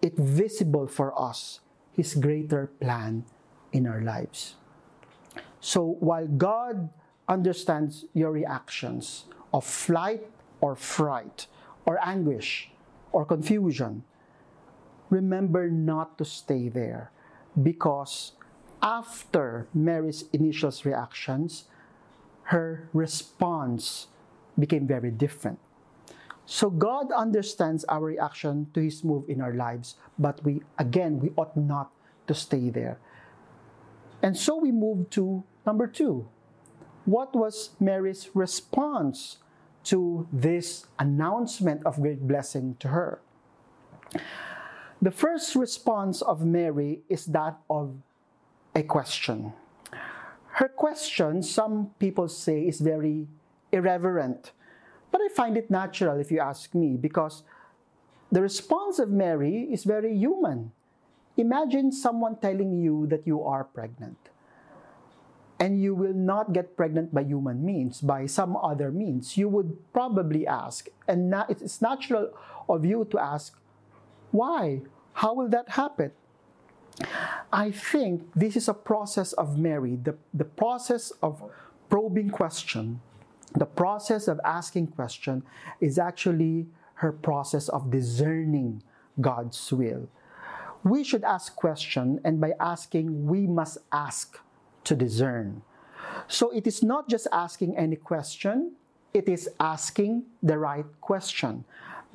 it 0.00 0.18
visible 0.18 0.86
for 0.86 1.14
us 1.14 1.61
his 1.96 2.14
greater 2.14 2.66
plan 2.80 3.24
in 3.72 3.86
our 3.86 4.00
lives. 4.00 4.56
So 5.60 5.96
while 6.00 6.26
God 6.26 6.90
understands 7.28 8.04
your 8.12 8.32
reactions 8.32 9.26
of 9.52 9.64
flight 9.64 10.26
or 10.60 10.74
fright 10.74 11.46
or 11.86 11.98
anguish 12.04 12.70
or 13.12 13.24
confusion, 13.24 14.04
remember 15.10 15.70
not 15.70 16.18
to 16.18 16.24
stay 16.24 16.68
there 16.68 17.10
because 17.62 18.32
after 18.82 19.68
Mary's 19.72 20.24
initial 20.32 20.72
reactions, 20.84 21.64
her 22.44 22.88
response 22.92 24.08
became 24.58 24.86
very 24.86 25.10
different. 25.10 25.58
So 26.46 26.70
God 26.70 27.12
understands 27.12 27.84
our 27.84 28.00
reaction 28.00 28.66
to 28.74 28.80
His 28.80 29.04
move 29.04 29.28
in 29.28 29.40
our 29.40 29.54
lives, 29.54 29.96
but 30.18 30.42
we, 30.44 30.62
again, 30.78 31.20
we 31.20 31.30
ought 31.36 31.56
not 31.56 31.92
to 32.26 32.34
stay 32.34 32.70
there. 32.70 32.98
And 34.22 34.36
so 34.36 34.56
we 34.56 34.72
move 34.72 35.10
to 35.10 35.44
number 35.66 35.86
two. 35.86 36.28
What 37.04 37.34
was 37.34 37.70
Mary's 37.80 38.30
response 38.34 39.38
to 39.84 40.28
this 40.32 40.86
announcement 40.98 41.84
of 41.84 42.00
great 42.00 42.26
blessing 42.26 42.76
to 42.78 42.88
her? 42.88 43.20
The 45.00 45.10
first 45.10 45.56
response 45.56 46.22
of 46.22 46.46
Mary 46.46 47.02
is 47.08 47.26
that 47.26 47.58
of 47.68 47.96
a 48.74 48.82
question. 48.84 49.52
Her 50.62 50.68
question, 50.68 51.42
some 51.42 51.90
people 51.98 52.28
say, 52.28 52.62
is 52.62 52.78
very 52.78 53.26
irreverent 53.72 54.52
but 55.12 55.20
I 55.20 55.28
find 55.28 55.56
it 55.56 55.70
natural 55.70 56.18
if 56.18 56.32
you 56.32 56.40
ask 56.40 56.74
me 56.74 56.96
because 56.96 57.44
the 58.32 58.40
response 58.40 58.98
of 58.98 59.10
Mary 59.10 59.68
is 59.70 59.84
very 59.84 60.16
human. 60.16 60.72
Imagine 61.36 61.92
someone 61.92 62.36
telling 62.40 62.72
you 62.72 63.06
that 63.08 63.26
you 63.26 63.44
are 63.44 63.62
pregnant 63.62 64.16
and 65.60 65.80
you 65.80 65.94
will 65.94 66.14
not 66.14 66.52
get 66.52 66.76
pregnant 66.76 67.14
by 67.14 67.22
human 67.22 67.64
means, 67.64 68.00
by 68.00 68.26
some 68.26 68.56
other 68.56 68.90
means. 68.90 69.36
You 69.36 69.48
would 69.48 69.76
probably 69.92 70.46
ask, 70.46 70.88
and 71.06 71.32
it's 71.48 71.80
natural 71.80 72.32
of 72.68 72.84
you 72.84 73.06
to 73.12 73.18
ask, 73.18 73.54
why? 74.32 74.80
How 75.12 75.34
will 75.34 75.48
that 75.50 75.68
happen? 75.68 76.10
I 77.52 77.70
think 77.70 78.26
this 78.34 78.56
is 78.56 78.66
a 78.66 78.74
process 78.74 79.34
of 79.34 79.58
Mary, 79.58 79.96
the, 79.96 80.16
the 80.32 80.44
process 80.44 81.12
of 81.22 81.42
probing 81.88 82.30
question 82.30 83.00
the 83.54 83.66
process 83.66 84.28
of 84.28 84.40
asking 84.44 84.88
question 84.88 85.42
is 85.80 85.98
actually 85.98 86.66
her 86.94 87.12
process 87.12 87.68
of 87.68 87.90
discerning 87.90 88.82
God's 89.20 89.72
will. 89.72 90.08
We 90.84 91.04
should 91.04 91.24
ask 91.24 91.54
question 91.54 92.20
and 92.24 92.40
by 92.40 92.54
asking 92.58 93.26
we 93.26 93.46
must 93.46 93.78
ask 93.92 94.38
to 94.84 94.94
discern. 94.94 95.62
So 96.28 96.50
it 96.50 96.66
is 96.66 96.82
not 96.82 97.08
just 97.08 97.26
asking 97.32 97.76
any 97.76 97.96
question, 97.96 98.72
it 99.14 99.28
is 99.28 99.48
asking 99.60 100.24
the 100.42 100.58
right 100.58 100.86
question. 101.00 101.64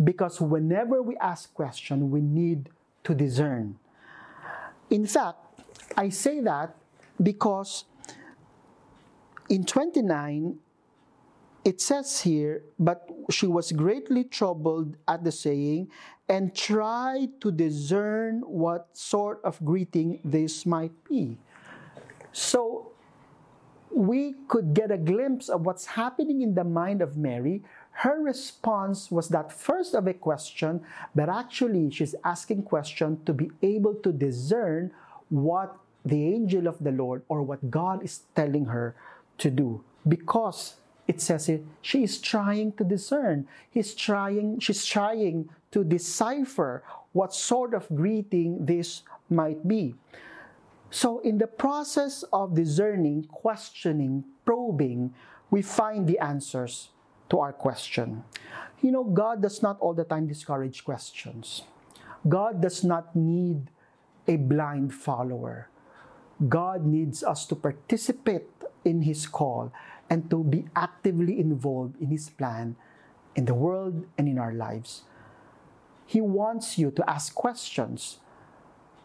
Because 0.03 0.41
whenever 0.41 1.01
we 1.01 1.17
ask 1.17 1.53
question, 1.53 2.11
we 2.11 2.21
need 2.21 2.69
to 3.03 3.15
discern. 3.15 3.77
In 4.89 5.05
fact, 5.05 5.37
I 5.95 6.09
say 6.09 6.39
that 6.41 6.75
because 7.21 7.85
in 9.49 9.63
29, 9.63 10.59
it 11.67 11.81
says 11.81 12.21
here, 12.21 12.63
but 12.79 13.11
she 13.29 13.45
was 13.45 13.73
greatly 13.73 14.23
troubled 14.23 14.95
at 15.05 15.25
the 15.25 15.33
saying 15.33 15.91
and 16.29 16.55
tried 16.55 17.41
to 17.41 17.51
discern 17.51 18.39
what 18.47 18.87
sort 18.95 19.41
of 19.43 19.59
greeting 19.65 20.21
this 20.23 20.65
might 20.65 20.95
be. 21.03 21.37
So 22.31 22.93
we 23.91 24.35
could 24.47 24.73
get 24.73 24.91
a 24.91 24.97
glimpse 24.97 25.49
of 25.49 25.65
what's 25.65 25.85
happening 25.99 26.41
in 26.41 26.55
the 26.55 26.63
mind 26.63 27.01
of 27.01 27.17
Mary. 27.17 27.63
Her 27.91 28.23
response 28.23 29.11
was 29.11 29.27
that 29.35 29.51
first 29.51 29.93
of 29.93 30.07
a 30.07 30.13
question, 30.13 30.79
but 31.15 31.27
actually 31.27 31.91
she's 31.91 32.15
asking 32.23 32.63
question 32.63 33.19
to 33.25 33.33
be 33.33 33.51
able 33.61 33.95
to 34.07 34.13
discern 34.13 34.91
what 35.27 35.75
the 36.05 36.31
angel 36.31 36.65
of 36.65 36.79
the 36.79 36.91
Lord 36.91 37.23
or 37.27 37.43
what 37.43 37.69
God 37.69 38.05
is 38.05 38.21
telling 38.35 38.71
her 38.71 38.95
to 39.39 39.51
do 39.51 39.83
because 40.07 40.75
it 41.07 41.21
says 41.21 41.47
it 41.49 41.63
she 41.81 42.03
is 42.03 42.19
trying 42.19 42.73
to 42.73 42.83
discern. 42.83 43.47
He's 43.71 43.95
trying 43.95 44.59
she's 44.59 44.85
trying 44.85 45.49
to 45.71 45.83
decipher 45.83 46.83
what 47.13 47.33
sort 47.33 47.73
of 47.73 47.87
greeting 47.95 48.65
this 48.65 49.03
might 49.29 49.67
be. 49.67 49.95
So 50.91 51.19
in 51.19 51.37
the 51.37 51.47
process 51.47 52.23
of 52.31 52.55
discerning 52.55 53.25
questioning 53.31 54.23
probing 54.45 55.13
we 55.49 55.61
find 55.61 56.07
the 56.07 56.19
answers 56.19 56.89
to 57.29 57.39
our 57.39 57.53
question. 57.53 58.23
You 58.81 58.91
know 58.91 59.03
god 59.03 59.41
does 59.41 59.63
not 59.63 59.79
all 59.79 59.93
the 59.93 60.03
time 60.03 60.27
discourage 60.27 60.83
questions. 60.83 61.63
God 62.27 62.61
does 62.61 62.83
not 62.83 63.15
need 63.15 63.71
a 64.27 64.35
blind 64.35 64.93
follower. 64.93 65.69
God 66.37 66.85
needs 66.85 67.23
us 67.23 67.45
to 67.47 67.55
participate 67.55 68.49
in 68.83 69.01
his 69.01 69.25
call 69.25 69.71
and 70.09 70.29
to 70.29 70.43
be 70.43 70.65
actively 70.75 71.39
involved 71.39 71.99
in 72.01 72.09
His 72.09 72.29
plan 72.29 72.75
in 73.35 73.45
the 73.45 73.53
world 73.53 74.05
and 74.17 74.27
in 74.27 74.37
our 74.39 74.51
lives. 74.51 75.03
He 76.05 76.21
wants 76.21 76.77
you 76.77 76.91
to 76.91 77.09
ask 77.09 77.35
questions. 77.35 78.17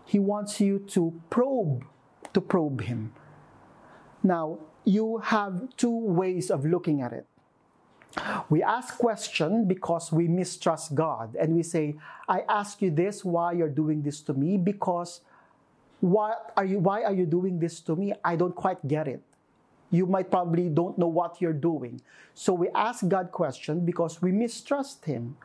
He 0.04 0.18
wants 0.18 0.60
you 0.60 0.78
to 0.96 1.20
probe, 1.30 1.84
to 2.32 2.40
probe 2.40 2.82
Him. 2.82 3.12
Now, 4.22 4.58
you 4.84 5.18
have 5.18 5.76
two 5.76 5.96
ways 5.96 6.50
of 6.50 6.64
looking 6.64 7.02
at 7.02 7.12
it. 7.12 7.26
We 8.50 8.62
ask 8.62 8.98
question 8.98 9.66
because 9.66 10.12
we 10.12 10.28
mistrust 10.28 10.94
God 10.94 11.34
and 11.34 11.54
we 11.54 11.62
say, 11.62 11.96
I 12.28 12.42
ask 12.48 12.82
you 12.82 12.90
this, 12.90 13.24
why 13.24 13.52
you're 13.52 13.72
doing 13.72 14.02
this 14.02 14.20
to 14.22 14.34
me? 14.34 14.58
Because 14.58 15.22
what 16.00 16.52
are 16.56 16.64
you 16.64 16.78
why 16.78 17.04
are 17.04 17.14
you 17.14 17.24
doing 17.24 17.58
this 17.58 17.80
to 17.80 17.96
me? 17.96 18.12
I 18.24 18.36
don't 18.36 18.54
quite 18.54 18.86
get 18.86 19.08
it 19.08 19.22
you 19.92 20.06
might 20.06 20.30
probably 20.30 20.68
don't 20.68 20.98
know 20.98 21.06
what 21.06 21.40
you're 21.40 21.52
doing. 21.52 22.00
So 22.34 22.52
we 22.54 22.68
ask 22.74 23.06
God 23.06 23.30
question 23.30 23.84
because 23.84 24.20
we 24.20 24.32
mistrust 24.32 25.04
him. 25.04 25.36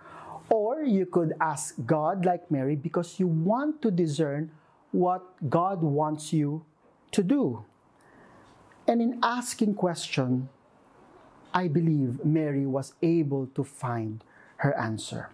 Or 0.49 0.81
you 0.81 1.05
could 1.05 1.33
ask 1.41 1.75
God 1.85 2.25
like 2.25 2.49
Mary 2.49 2.77
because 2.77 3.19
you 3.19 3.27
want 3.27 3.81
to 3.81 3.91
discern 3.91 4.49
what 4.91 5.21
God 5.49 5.83
wants 5.83 6.31
you 6.31 6.63
to 7.11 7.21
do. 7.21 7.65
And 8.87 9.01
in 9.01 9.19
asking 9.21 9.75
question, 9.75 10.47
I 11.53 11.67
believe 11.67 12.23
Mary 12.23 12.65
was 12.65 12.93
able 13.01 13.47
to 13.47 13.63
find 13.65 14.23
her 14.57 14.73
answer. 14.77 15.29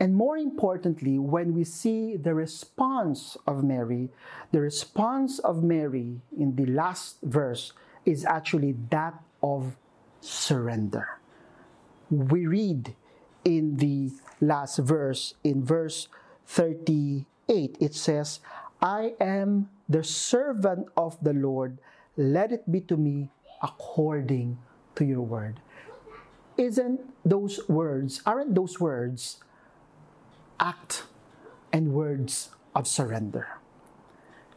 And 0.00 0.16
more 0.16 0.38
importantly, 0.38 1.18
when 1.18 1.54
we 1.54 1.64
see 1.64 2.16
the 2.16 2.34
response 2.34 3.36
of 3.46 3.62
Mary, 3.62 4.08
the 4.50 4.60
response 4.60 5.38
of 5.38 5.62
Mary 5.62 6.22
in 6.36 6.56
the 6.56 6.66
last 6.66 7.18
verse 7.22 7.72
is 8.04 8.24
actually 8.24 8.74
that 8.90 9.14
of 9.42 9.76
surrender. 10.20 11.18
We 12.10 12.46
read 12.46 12.94
in 13.44 13.76
the 13.76 14.10
last 14.40 14.78
verse, 14.78 15.34
in 15.42 15.64
verse 15.64 16.08
38, 16.46 17.76
it 17.80 17.94
says, 17.94 18.40
I 18.80 19.14
am 19.20 19.70
the 19.88 20.04
servant 20.04 20.88
of 20.96 21.22
the 21.22 21.32
Lord, 21.32 21.78
let 22.16 22.52
it 22.52 22.70
be 22.70 22.80
to 22.82 22.96
me 22.96 23.30
according 23.62 24.58
to 24.96 25.04
your 25.04 25.22
word. 25.22 25.60
Isn't 26.56 27.00
those 27.24 27.66
words, 27.68 28.20
aren't 28.26 28.54
those 28.54 28.78
words 28.78 29.40
act 30.60 31.04
and 31.72 31.92
words 31.92 32.50
of 32.74 32.86
surrender? 32.86 33.61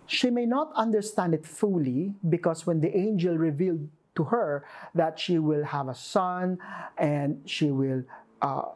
She 0.07 0.29
may 0.29 0.45
not 0.45 0.71
understand 0.75 1.33
it 1.33 1.45
fully 1.45 2.13
because 2.27 2.65
when 2.65 2.81
the 2.81 2.95
angel 2.95 3.37
revealed 3.37 3.89
to 4.15 4.23
her 4.25 4.65
that 4.93 5.19
she 5.19 5.39
will 5.39 5.63
have 5.63 5.87
a 5.87 5.95
son 5.95 6.57
and 6.97 7.41
she 7.45 7.71
will 7.71 8.03
uh, 8.41 8.69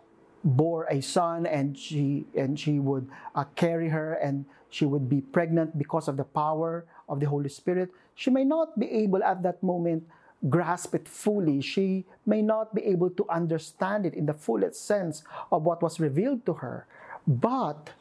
bore 0.44 0.88
a 0.90 1.02
son 1.02 1.46
and 1.46 1.78
she 1.78 2.26
and 2.36 2.60
she 2.60 2.80
would 2.80 3.10
uh, 3.36 3.44
carry 3.56 3.90
her 3.90 4.14
and 4.16 4.46
she 4.70 4.86
would 4.86 5.10
be 5.10 5.22
pregnant 5.22 5.78
because 5.78 6.08
of 6.08 6.18
the 6.18 6.24
power 6.24 6.86
of 7.08 7.20
the 7.20 7.28
Holy 7.28 7.50
Spirit. 7.50 7.90
She 8.16 8.30
may 8.30 8.44
not 8.44 8.78
be 8.80 8.90
able 8.92 9.24
at 9.24 9.44
that 9.44 9.62
moment 9.64 10.04
grasp 10.48 10.96
it 10.96 11.08
fully. 11.08 11.62
She 11.62 12.06
may 12.26 12.42
not 12.42 12.74
be 12.74 12.84
able 12.86 13.10
to 13.12 13.26
understand 13.30 14.06
it 14.06 14.14
in 14.14 14.26
the 14.26 14.34
fullest 14.34 14.86
sense 14.86 15.24
of 15.52 15.64
what 15.64 15.82
was 15.82 16.00
revealed 16.00 16.46
to 16.46 16.54
her, 16.54 16.88
but 17.28 17.92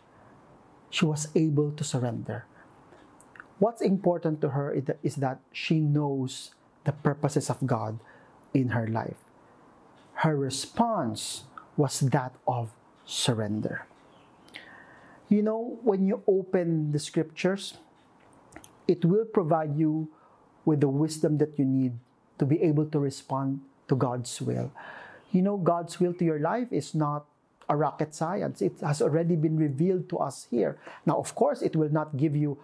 she 0.90 1.04
was 1.04 1.28
able 1.34 1.72
to 1.72 1.82
surrender 1.82 2.46
what's 3.58 3.82
important 3.82 4.40
to 4.42 4.50
her 4.50 4.72
is 5.02 5.16
that 5.16 5.40
she 5.52 5.80
knows 5.80 6.54
the 6.84 6.92
purposes 6.92 7.50
of 7.50 7.66
God 7.66 7.98
in 8.54 8.70
her 8.70 8.86
life. 8.86 9.18
Her 10.24 10.36
response 10.36 11.44
was 11.76 12.00
that 12.00 12.34
of 12.46 12.70
surrender. 13.04 13.86
You 15.28 15.42
know, 15.42 15.78
when 15.82 16.06
you 16.06 16.22
open 16.26 16.92
the 16.92 16.98
scriptures, 16.98 17.76
it 18.88 19.04
will 19.04 19.26
provide 19.26 19.76
you 19.76 20.08
with 20.64 20.80
the 20.80 20.88
wisdom 20.88 21.38
that 21.38 21.58
you 21.58 21.64
need 21.64 21.92
to 22.38 22.46
be 22.46 22.62
able 22.62 22.86
to 22.86 22.98
respond 22.98 23.60
to 23.88 23.94
God's 23.94 24.40
will. 24.40 24.72
You 25.30 25.42
know, 25.42 25.56
God's 25.56 26.00
will 26.00 26.14
to 26.14 26.24
your 26.24 26.40
life 26.40 26.72
is 26.72 26.94
not 26.94 27.26
a 27.68 27.76
rocket 27.76 28.14
science. 28.14 28.62
It 28.62 28.80
has 28.80 29.02
already 29.02 29.36
been 29.36 29.58
revealed 29.58 30.08
to 30.08 30.18
us 30.18 30.46
here. 30.50 30.78
Now, 31.04 31.18
of 31.18 31.34
course, 31.34 31.60
it 31.60 31.76
will 31.76 31.92
not 31.92 32.16
give 32.16 32.34
you 32.34 32.56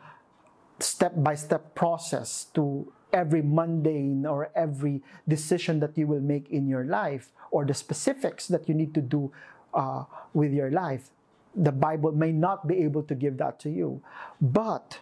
step 0.78 1.12
by 1.16 1.34
step 1.34 1.74
process 1.74 2.46
to 2.54 2.92
every 3.12 3.42
mundane 3.42 4.26
or 4.26 4.50
every 4.54 5.02
decision 5.28 5.80
that 5.80 5.96
you 5.96 6.06
will 6.06 6.20
make 6.20 6.50
in 6.50 6.66
your 6.66 6.84
life 6.84 7.30
or 7.50 7.64
the 7.64 7.74
specifics 7.74 8.48
that 8.48 8.68
you 8.68 8.74
need 8.74 8.92
to 8.92 9.00
do 9.00 9.32
uh, 9.72 10.04
with 10.34 10.52
your 10.52 10.70
life. 10.70 11.10
The 11.54 11.70
Bible 11.70 12.10
may 12.10 12.32
not 12.32 12.66
be 12.66 12.78
able 12.78 13.04
to 13.04 13.14
give 13.14 13.36
that 13.38 13.60
to 13.60 13.70
you. 13.70 14.02
But 14.40 14.98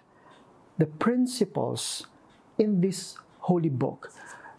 the 0.76 0.86
principles 0.86 2.06
in 2.58 2.82
this 2.82 3.16
holy 3.40 3.70
book, 3.70 4.12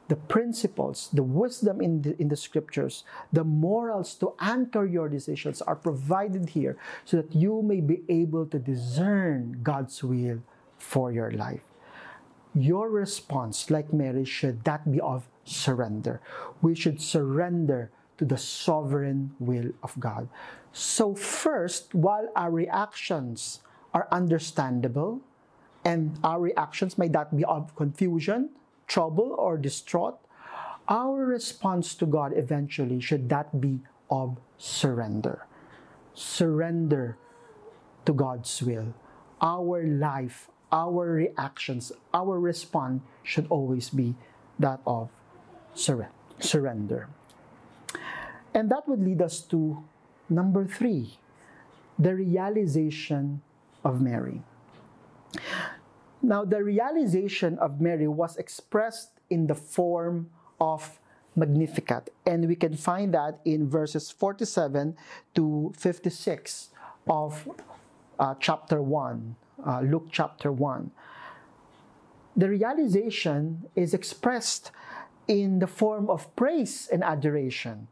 the 0.07 0.15
principles, 0.15 1.09
the 1.13 1.23
wisdom 1.23 1.79
in 1.79 2.01
the, 2.01 2.19
in 2.19 2.27
the 2.29 2.35
scriptures, 2.35 3.03
the 3.31 3.43
morals 3.43 4.15
to 4.15 4.33
anchor 4.39 4.85
your 4.85 5.07
decisions 5.07 5.61
are 5.61 5.75
provided 5.75 6.49
here 6.49 6.77
so 7.05 7.17
that 7.17 7.35
you 7.35 7.61
may 7.61 7.79
be 7.79 8.01
able 8.09 8.47
to 8.47 8.57
discern 8.57 9.59
God's 9.61 10.03
will 10.03 10.41
for 10.83 11.11
your 11.11 11.31
life. 11.31 11.63
Your 12.53 12.89
response, 12.91 13.71
like 13.71 13.93
Mary, 13.95 14.25
should 14.25 14.63
that 14.65 14.91
be 14.91 14.99
of 14.99 15.25
surrender. 15.43 16.21
We 16.61 16.75
should 16.75 17.01
surrender 17.01 17.89
to 18.19 18.25
the 18.25 18.37
sovereign 18.37 19.31
will 19.39 19.71
of 19.81 19.97
God. 19.99 20.27
So, 20.71 21.15
first, 21.15 21.95
while 21.95 22.29
our 22.35 22.51
reactions 22.51 23.61
are 23.93 24.07
understandable, 24.11 25.21
and 25.85 26.19
our 26.23 26.39
reactions 26.39 26.97
may 26.97 27.07
that 27.09 27.35
be 27.35 27.43
of 27.45 27.75
confusion, 27.75 28.51
trouble, 28.87 29.35
or 29.37 29.57
distraught, 29.57 30.19
our 30.87 31.25
response 31.25 31.95
to 31.95 32.05
God 32.05 32.33
eventually 32.35 32.99
should 32.99 33.29
that 33.29 33.61
be 33.61 33.79
of 34.11 34.37
surrender. 34.57 35.47
Surrender 36.13 37.17
to 38.05 38.13
God's 38.13 38.61
will. 38.61 38.93
Our 39.41 39.83
life, 39.87 40.49
our 40.73 41.13
reactions, 41.13 41.93
our 42.13 42.39
response 42.39 43.05
should 43.21 43.45
always 43.49 43.89
be 43.93 44.15
that 44.57 44.81
of 44.85 45.09
sur- 45.75 46.09
surrender. 46.39 47.07
And 48.53 48.69
that 48.71 48.89
would 48.89 48.99
lead 48.99 49.21
us 49.21 49.39
to 49.53 49.83
number 50.29 50.65
three 50.65 51.17
the 51.97 52.15
realization 52.15 53.41
of 53.85 54.01
Mary. 54.01 54.41
Now, 56.23 56.43
the 56.43 56.63
realization 56.63 57.59
of 57.59 57.79
Mary 57.79 58.07
was 58.07 58.37
expressed 58.37 59.11
in 59.29 59.45
the 59.45 59.55
form 59.55 60.31
of 60.59 60.99
Magnificat, 61.35 62.09
and 62.25 62.47
we 62.47 62.55
can 62.55 62.75
find 62.75 63.13
that 63.13 63.39
in 63.45 63.69
verses 63.69 64.09
47 64.09 64.95
to 65.35 65.73
56 65.77 66.69
of 67.07 67.47
uh, 68.17 68.35
chapter 68.39 68.81
1 68.81 69.35
uh, 69.65 69.81
Luke 69.81 70.07
chapter 70.11 70.51
1. 70.51 70.91
The 72.35 72.49
realization 72.49 73.69
is 73.75 73.93
expressed 73.93 74.71
in 75.27 75.59
the 75.59 75.67
form 75.67 76.09
of 76.09 76.33
praise 76.35 76.89
and 76.91 77.03
adoration. 77.03 77.87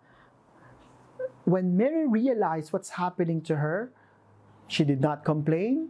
When 1.45 1.77
Mary 1.77 2.07
realized 2.07 2.73
what's 2.73 2.97
happening 3.01 3.41
to 3.43 3.57
her, 3.57 3.91
she 4.67 4.83
did 4.83 5.01
not 5.01 5.23
complain. 5.25 5.89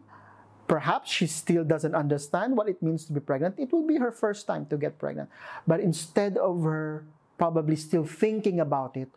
Perhaps 0.67 1.11
she 1.11 1.27
still 1.27 1.63
doesn't 1.63 1.95
understand 1.95 2.55
what 2.55 2.69
it 2.69 2.81
means 2.81 3.05
to 3.05 3.13
be 3.13 3.19
pregnant. 3.19 3.55
It 3.57 3.71
will 3.71 3.85
be 3.85 3.97
her 3.97 4.11
first 4.11 4.47
time 4.47 4.65
to 4.67 4.77
get 4.77 4.99
pregnant. 4.99 5.29
But 5.67 5.79
instead 5.79 6.37
of 6.37 6.63
her 6.63 7.05
probably 7.37 7.75
still 7.75 8.05
thinking 8.05 8.59
about 8.59 8.95
it, 8.95 9.09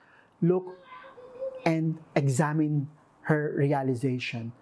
look 0.42 0.78
and 1.64 1.98
examine 2.16 2.88
her 3.22 3.54
realization. 3.56 4.52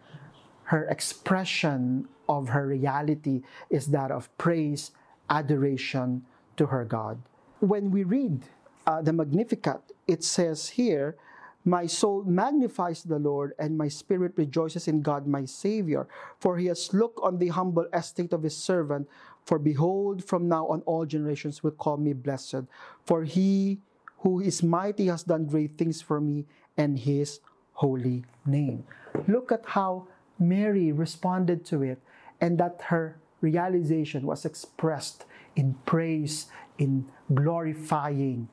Her 0.73 0.89
expression 0.89 2.09
of 2.33 2.49
her 2.49 2.67
reality 2.67 3.43
is 3.69 3.93
that 3.93 4.11
of 4.11 4.33
praise, 4.39 4.91
adoration 5.29 6.25
to 6.57 6.65
her 6.73 6.89
God. 6.89 7.21
When 7.61 7.91
we 7.91 8.05
read 8.05 8.41
uh, 8.87 9.03
the 9.03 9.13
Magnificat, 9.13 9.85
it 10.09 10.25
says 10.25 10.71
here, 10.81 11.21
My 11.67 11.85
soul 11.85 12.25
magnifies 12.25 13.05
the 13.05 13.19
Lord, 13.19 13.53
and 13.59 13.77
my 13.77 13.89
spirit 13.89 14.33
rejoices 14.37 14.89
in 14.89 15.03
God 15.03 15.27
my 15.27 15.45
Savior, 15.45 16.09
for 16.41 16.57
he 16.57 16.73
has 16.73 16.95
looked 16.95 17.21
on 17.21 17.37
the 17.37 17.49
humble 17.53 17.85
estate 17.93 18.33
of 18.33 18.43
his 18.43 18.57
servant. 18.57 19.07
For 19.45 19.59
behold, 19.59 20.25
from 20.25 20.49
now 20.49 20.69
on 20.69 20.81
all 20.89 21.05
generations 21.05 21.63
will 21.63 21.77
call 21.77 21.99
me 21.99 22.15
blessed. 22.15 22.65
For 23.05 23.25
he 23.25 23.77
who 24.25 24.41
is 24.41 24.63
mighty 24.63 25.13
has 25.13 25.23
done 25.23 25.45
great 25.45 25.77
things 25.77 26.01
for 26.01 26.19
me, 26.19 26.47
and 26.79 26.99
his 26.99 27.41
holy 27.75 28.25
name. 28.47 28.85
Look 29.29 29.53
at 29.53 29.67
how 29.67 30.09
Mary 30.49 30.93
responded 30.93 31.65
to 31.67 31.83
it, 31.83 32.01
and 32.41 32.59
that 32.59 32.81
her 32.89 33.19
realization 33.41 34.27
was 34.27 34.45
expressed 34.45 35.25
in 35.57 35.75
praise, 35.87 36.47
in 36.79 37.07
glorifying 37.35 38.49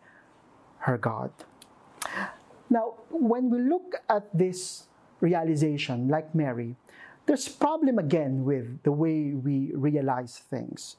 her 0.80 0.98
God. 0.98 1.32
Now, 2.70 2.96
when 3.10 3.50
we 3.50 3.60
look 3.60 3.96
at 4.10 4.30
this 4.36 4.86
realization, 5.22 6.08
like 6.08 6.34
Mary, 6.36 6.76
there's 7.26 7.48
problem 7.48 8.00
again 8.00 8.44
with 8.46 8.82
the 8.84 8.92
way 8.92 9.34
we 9.34 9.72
realize 9.74 10.38
things. 10.50 10.98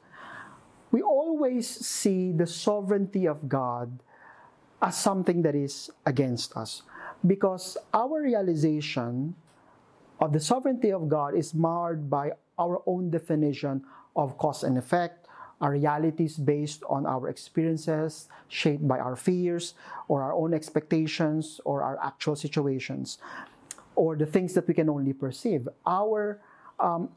We 0.91 1.03
always 1.03 1.69
see 1.69 2.33
the 2.33 2.47
sovereignty 2.47 3.27
of 3.27 3.49
God 3.49 4.03
as 4.83 4.97
something 4.97 5.43
that 5.43 5.55
is 5.55 5.91
against 6.07 6.57
us 6.57 6.83
because 7.27 7.77
our 7.93 8.23
realization 8.23 9.35
of 10.21 10.33
the 10.33 10.41
sovereignty 10.41 10.93
of 10.93 11.09
God 11.09 11.35
is 11.35 11.55
marred 11.55 12.11
by 12.11 12.33
our 12.59 12.83
own 12.87 13.11
definition 13.11 13.83
of 14.15 14.37
cause 14.37 14.63
and 14.63 14.77
effect, 14.77 15.27
our 15.61 15.73
realities 15.73 16.37
based 16.37 16.83
on 16.89 17.07
our 17.07 17.29
experiences, 17.29 18.29
shaped 18.49 18.87
by 18.87 18.99
our 18.99 19.17
fears 19.17 19.75
or 20.09 20.23
our 20.23 20.33
own 20.33 20.53
expectations 20.53 21.61
or 21.65 21.83
our 21.83 21.99
actual 22.05 22.37
situations, 22.37 23.19
or 23.95 24.17
the 24.17 24.27
things 24.27 24.55
that 24.55 24.69
we 24.69 24.75
can 24.75 24.89
only 24.89 25.13
perceive. 25.13 25.69
Our 25.87 26.41
um, 26.79 27.09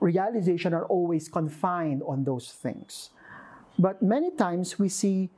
realization 0.00 0.74
are 0.74 0.86
always 0.86 1.28
confined 1.28 2.02
on 2.06 2.24
those 2.24 2.52
things. 2.52 3.10
But 3.78 4.02
many 4.02 4.30
times 4.30 4.78
we 4.78 4.88
see 4.88 5.30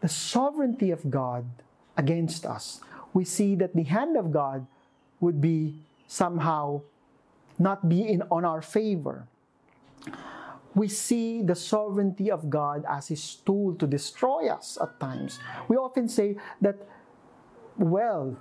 the 0.00 0.08
sovereignty 0.08 0.90
of 0.90 1.10
God 1.10 1.44
against 1.96 2.46
us. 2.46 2.80
We 3.12 3.24
see 3.24 3.54
that 3.56 3.74
the 3.74 3.82
hand 3.82 4.16
of 4.16 4.30
God 4.30 4.66
would 5.18 5.40
be 5.40 5.82
somehow 6.10 6.82
not 7.58 7.86
be 7.86 8.02
in 8.02 8.26
on 8.34 8.42
our 8.44 8.60
favor 8.62 9.30
we 10.74 10.88
see 10.88 11.42
the 11.42 11.54
sovereignty 11.54 12.30
of 12.30 12.48
God 12.48 12.84
as 12.88 13.08
his 13.08 13.34
tool 13.34 13.74
to 13.76 13.86
destroy 13.86 14.48
us 14.48 14.78
at 14.80 15.00
times. 15.00 15.40
We 15.68 15.76
often 15.76 16.08
say 16.08 16.36
that, 16.60 16.76
well, 17.76 18.36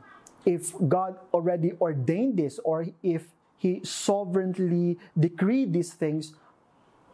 if 0.45 0.73
God 0.88 1.17
already 1.34 1.73
ordained 1.82 2.38
this 2.38 2.60
or 2.63 2.86
if 3.01 3.27
he 3.58 3.82
sovereignly 3.84 4.97
decreed 5.17 5.73
these 5.73 5.93
things, 5.93 6.34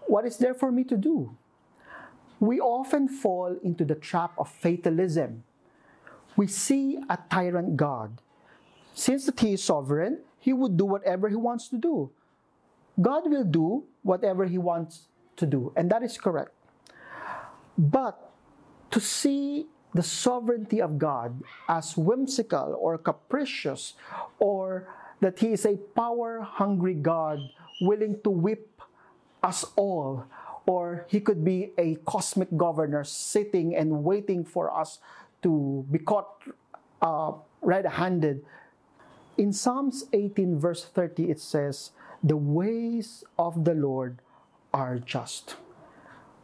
what 0.08 0.26
is 0.26 0.38
there 0.38 0.54
for 0.54 0.72
me 0.72 0.84
to 0.84 0.98
do? 0.98 1.36
We 2.40 2.60
often 2.60 3.08
fall 3.08 3.58
into 3.64 3.86
the 3.86 3.96
trap 3.96 4.34
of 4.38 4.52
fatalism. 4.52 5.44
We 6.36 6.48
see 6.48 7.00
a 7.10 7.18
tyrant 7.30 7.78
God. 7.78 8.20
Since 8.94 9.26
that 9.26 9.40
he 9.40 9.54
is 9.54 9.64
sovereign, 9.64 10.20
he 10.46 10.54
would 10.54 10.78
do 10.78 10.86
whatever 10.86 11.26
he 11.26 11.36
wants 11.36 11.66
to 11.74 11.78
do. 11.82 12.14
God 13.02 13.30
will 13.30 13.44
do 13.44 13.84
whatever 14.04 14.46
He 14.46 14.58
wants 14.58 15.08
to 15.36 15.46
do, 15.46 15.74
and 15.76 15.90
that 15.92 16.04
is 16.04 16.18
correct. 16.18 16.52
But 17.78 18.16
to 18.92 19.00
see 19.00 19.68
the 19.94 20.04
sovereignty 20.04 20.82
of 20.82 20.98
God 20.98 21.44
as 21.68 21.98
whimsical 21.98 22.76
or 22.80 22.98
capricious, 22.98 23.94
or 24.40 24.88
that 25.20 25.40
He 25.40 25.52
is 25.52 25.66
a 25.66 25.76
power 25.96 26.42
hungry 26.42 26.94
God 26.94 27.40
willing 27.82 28.20
to 28.24 28.30
whip 28.30 28.82
us 29.44 29.66
all, 29.76 30.24
or 30.66 31.06
He 31.10 31.20
could 31.20 31.44
be 31.44 31.74
a 31.78 31.96
cosmic 32.08 32.48
governor 32.56 33.04
sitting 33.04 33.76
and 33.76 34.04
waiting 34.04 34.46
for 34.46 34.72
us 34.72 35.00
to 35.44 35.86
be 35.92 36.00
caught 36.00 36.32
uh, 37.02 37.34
red 37.62 37.86
handed. 37.86 38.46
In 39.38 39.52
Psalms 39.52 40.06
18, 40.14 40.60
verse 40.60 40.86
30, 40.86 41.30
it 41.30 41.40
says, 41.40 41.92
the 42.24 42.38
ways 42.38 43.24
of 43.38 43.66
the 43.66 43.74
Lord 43.74 44.20
are 44.74 44.98
just. 44.98 45.58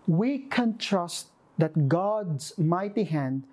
We 0.07 0.39
can 0.39 0.77
trust 0.77 1.27
that 1.57 1.87
God's 1.87 2.57
mighty 2.57 3.05
hand 3.05 3.43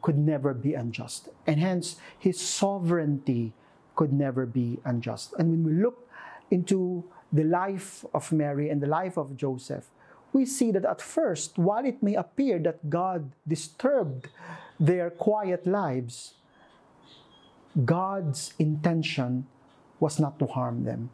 could 0.00 0.18
never 0.18 0.54
be 0.54 0.74
unjust, 0.74 1.28
and 1.46 1.58
hence 1.58 1.96
his 2.18 2.38
sovereignty 2.38 3.52
could 3.96 4.12
never 4.12 4.46
be 4.46 4.78
unjust. 4.84 5.34
And 5.38 5.50
when 5.50 5.64
we 5.64 5.82
look 5.82 6.08
into 6.50 7.04
the 7.32 7.44
life 7.44 8.04
of 8.14 8.30
Mary 8.30 8.68
and 8.70 8.80
the 8.80 8.86
life 8.86 9.16
of 9.16 9.36
Joseph, 9.36 9.86
we 10.32 10.44
see 10.44 10.70
that 10.72 10.84
at 10.84 11.00
first, 11.00 11.58
while 11.58 11.84
it 11.84 12.02
may 12.02 12.14
appear 12.14 12.58
that 12.60 12.90
God 12.90 13.32
disturbed 13.46 14.28
their 14.78 15.10
quiet 15.10 15.66
lives, 15.66 16.34
God's 17.82 18.54
intention 18.58 19.46
was 19.98 20.20
not 20.20 20.38
to 20.38 20.46
harm 20.46 20.84
them. 20.84 21.10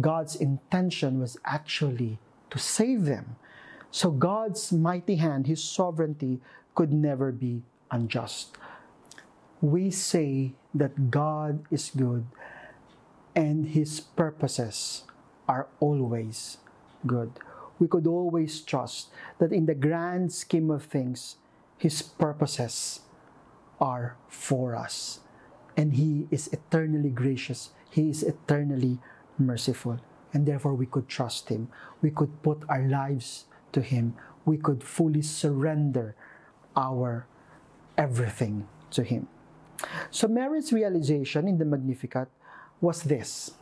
God's 0.00 0.36
intention 0.36 1.18
was 1.18 1.36
actually 1.44 2.18
to 2.50 2.58
save 2.58 3.04
them. 3.04 3.36
So 3.90 4.10
God's 4.10 4.72
mighty 4.72 5.16
hand, 5.16 5.46
His 5.46 5.62
sovereignty, 5.62 6.40
could 6.74 6.92
never 6.92 7.32
be 7.32 7.62
unjust. 7.90 8.56
We 9.60 9.90
say 9.90 10.52
that 10.74 11.10
God 11.10 11.64
is 11.70 11.90
good 11.96 12.26
and 13.34 13.66
His 13.68 14.00
purposes 14.00 15.02
are 15.48 15.66
always 15.80 16.58
good. 17.06 17.32
We 17.78 17.88
could 17.88 18.06
always 18.06 18.60
trust 18.60 19.10
that 19.38 19.52
in 19.52 19.66
the 19.66 19.74
grand 19.74 20.32
scheme 20.32 20.70
of 20.70 20.84
things, 20.84 21.36
His 21.78 22.02
purposes 22.02 23.00
are 23.80 24.16
for 24.28 24.74
us. 24.76 25.20
And 25.76 25.94
He 25.94 26.28
is 26.30 26.48
eternally 26.48 27.10
gracious, 27.10 27.70
He 27.90 28.10
is 28.10 28.22
eternally 28.22 28.98
merciful. 29.38 29.98
And 30.32 30.46
therefore, 30.46 30.74
we 30.74 30.86
could 30.86 31.08
trust 31.08 31.48
Him. 31.48 31.68
We 32.02 32.10
could 32.10 32.42
put 32.42 32.64
our 32.68 32.82
lives 32.82 33.44
to 33.72 33.80
Him. 33.80 34.14
We 34.44 34.56
could 34.58 34.82
fully 34.82 35.22
surrender 35.22 36.16
our 36.76 37.26
everything 37.96 38.66
to 38.90 39.04
Him. 39.04 39.28
So, 40.10 40.26
Mary's 40.28 40.72
realization 40.72 41.46
in 41.46 41.58
the 41.58 41.64
Magnificat 41.64 42.28
was 42.80 43.02
this. 43.04 43.52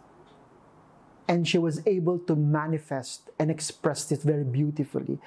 And 1.29 1.47
she 1.47 1.59
was 1.59 1.81
able 1.87 2.19
to 2.21 2.37
manifest 2.37 3.31
and 3.39 3.51
express 3.51 4.11
it 4.11 4.23
very 4.23 4.45
beautifully. 4.45 5.19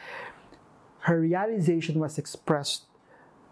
Her 1.02 1.21
realization 1.21 2.00
was 2.00 2.17
expressed 2.17 2.86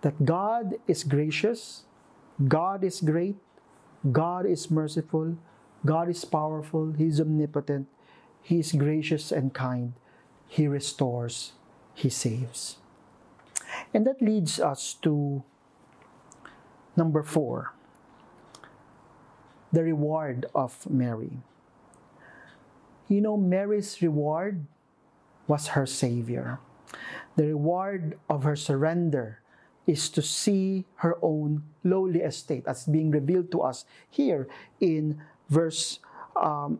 that 0.02 0.26
God 0.26 0.76
is 0.88 1.04
gracious, 1.04 1.84
God 2.48 2.84
is 2.84 3.02
great, 3.02 3.36
God 4.12 4.46
is 4.46 4.72
merciful, 4.72 5.38
God 5.86 6.10
is 6.10 6.26
powerful, 6.26 6.93
He 6.93 7.06
is 7.06 7.22
omnipotent, 7.22 7.88
He 8.41 8.60
is 8.60 8.72
gracious 8.72 9.32
and 9.32 9.54
kind, 9.54 9.93
He 10.48 10.67
restores, 10.67 11.54
He 11.93 12.10
saves. 12.10 12.78
And 13.93 14.06
that 14.08 14.22
leads 14.22 14.60
us 14.60 14.96
to 15.02 15.43
number 16.96 17.24
four 17.24 17.74
the 19.72 19.84
reward 19.84 20.46
of 20.54 20.88
Mary. 20.89 21.41
You 23.08 23.22
know, 23.22 23.36
Mary's 23.36 24.02
reward 24.02 24.65
was 25.48 25.69
her 25.69 25.86
Savior. 25.86 26.60
The 27.36 27.48
reward 27.48 28.19
of 28.30 28.43
her 28.43 28.56
surrender 28.56 29.39
is 29.86 30.10
to 30.10 30.22
see 30.22 30.86
her 30.96 31.17
own 31.22 31.63
lowly 31.84 32.22
estate 32.22 32.63
as 32.67 32.86
being 32.86 33.12
revealed 33.12 33.52
to 33.52 33.62
us 33.62 33.86
here 34.10 34.48
in 34.80 35.22
verse 35.50 36.00
um, 36.36 36.80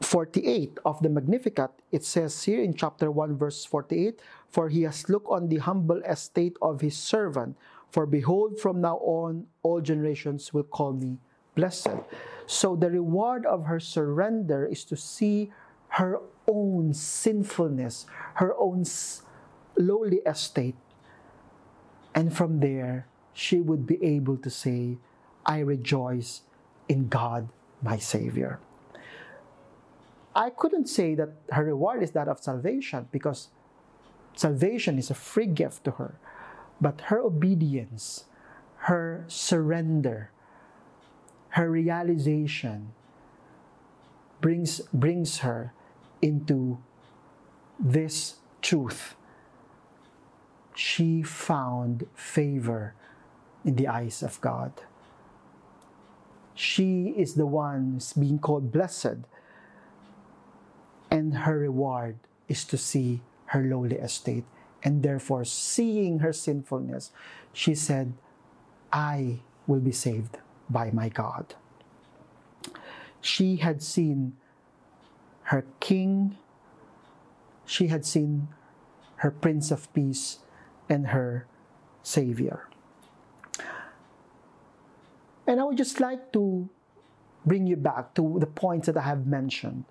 48 0.00 0.78
of 0.84 1.02
the 1.02 1.08
Magnificat, 1.08 1.70
it 1.90 2.04
says 2.04 2.44
here 2.44 2.62
in 2.62 2.74
chapter 2.74 3.10
1, 3.10 3.36
verse 3.36 3.64
48 3.64 4.20
For 4.48 4.68
he 4.68 4.82
has 4.82 5.08
looked 5.08 5.28
on 5.28 5.48
the 5.48 5.58
humble 5.58 6.00
estate 6.02 6.56
of 6.62 6.80
his 6.80 6.96
servant. 6.96 7.56
For 7.90 8.06
behold, 8.06 8.60
from 8.60 8.80
now 8.80 8.98
on, 8.98 9.46
all 9.62 9.80
generations 9.80 10.54
will 10.54 10.62
call 10.64 10.92
me 10.92 11.18
blessed. 11.54 11.98
So 12.46 12.76
the 12.76 12.90
reward 12.90 13.44
of 13.44 13.66
her 13.66 13.80
surrender 13.80 14.66
is 14.66 14.84
to 14.84 14.96
see 14.96 15.50
her 15.98 16.20
own 16.46 16.94
sinfulness, 16.94 18.06
her 18.34 18.54
own 18.56 18.84
lowly 19.76 20.18
estate. 20.24 20.76
And 22.14 22.34
from 22.34 22.60
there, 22.60 23.06
she 23.32 23.60
would 23.60 23.86
be 23.86 24.02
able 24.02 24.36
to 24.38 24.50
say, 24.50 24.98
I 25.46 25.60
rejoice 25.60 26.42
in 26.88 27.08
God, 27.08 27.48
my 27.82 27.98
Savior. 27.98 28.58
I 30.34 30.50
couldn't 30.50 30.88
say 30.88 31.14
that 31.14 31.30
her 31.50 31.64
reward 31.64 32.02
is 32.02 32.12
that 32.12 32.28
of 32.28 32.40
salvation 32.40 33.08
because 33.10 33.48
salvation 34.34 34.98
is 34.98 35.10
a 35.10 35.14
free 35.14 35.46
gift 35.46 35.84
to 35.84 35.92
her. 35.92 36.18
But 36.80 37.02
her 37.02 37.20
obedience, 37.20 38.24
her 38.86 39.24
surrender, 39.26 40.30
her 41.50 41.70
realization 41.70 42.92
brings, 44.40 44.80
brings 44.92 45.38
her 45.38 45.72
into 46.22 46.78
this 47.80 48.36
truth. 48.62 49.14
She 50.78 51.24
found 51.24 52.06
favor 52.14 52.94
in 53.64 53.74
the 53.74 53.88
eyes 53.88 54.22
of 54.22 54.40
God. 54.40 54.70
She 56.54 57.14
is 57.16 57.34
the 57.34 57.46
one 57.46 57.98
being 58.16 58.38
called 58.38 58.70
blessed, 58.70 59.26
and 61.10 61.38
her 61.38 61.58
reward 61.58 62.18
is 62.46 62.64
to 62.66 62.78
see 62.78 63.22
her 63.46 63.60
lowly 63.60 63.96
estate. 63.96 64.44
And 64.84 65.02
therefore, 65.02 65.44
seeing 65.44 66.20
her 66.20 66.32
sinfulness, 66.32 67.10
she 67.52 67.74
said, 67.74 68.12
I 68.92 69.40
will 69.66 69.80
be 69.80 69.90
saved 69.90 70.38
by 70.70 70.92
my 70.92 71.08
God. 71.08 71.56
She 73.20 73.56
had 73.56 73.82
seen 73.82 74.36
her 75.50 75.64
king, 75.80 76.38
she 77.66 77.88
had 77.88 78.06
seen 78.06 78.46
her 79.26 79.32
Prince 79.32 79.72
of 79.72 79.92
Peace 79.92 80.38
and 80.88 81.08
her 81.08 81.46
Savior. 82.02 82.68
And 85.46 85.60
I 85.60 85.64
would 85.64 85.78
just 85.78 86.00
like 86.00 86.32
to 86.32 86.68
bring 87.46 87.66
you 87.66 87.76
back 87.76 88.14
to 88.14 88.36
the 88.38 88.46
points 88.46 88.86
that 88.86 88.96
I 88.96 89.02
have 89.02 89.26
mentioned. 89.26 89.84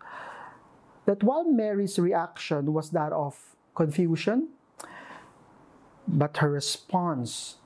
That 1.06 1.24
while 1.24 1.46
Mary's 1.46 1.98
reaction 1.98 2.74
was 2.74 2.92
that 2.92 3.12
of 3.12 3.56
confusion, 3.74 4.50
but 6.08 6.38
her 6.38 6.52
response 6.52 7.58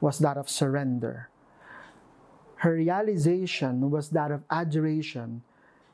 was 0.00 0.18
that 0.20 0.36
of 0.36 0.48
surrender. 0.48 1.28
Her 2.56 2.74
realization 2.74 3.90
was 3.90 4.10
that 4.10 4.30
of 4.30 4.42
adoration, 4.50 5.42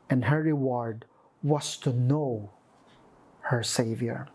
and 0.08 0.26
her 0.26 0.42
reward 0.42 1.04
was 1.42 1.76
to 1.78 1.92
know 1.92 2.50
her 3.52 3.62
Savior. 3.62 4.28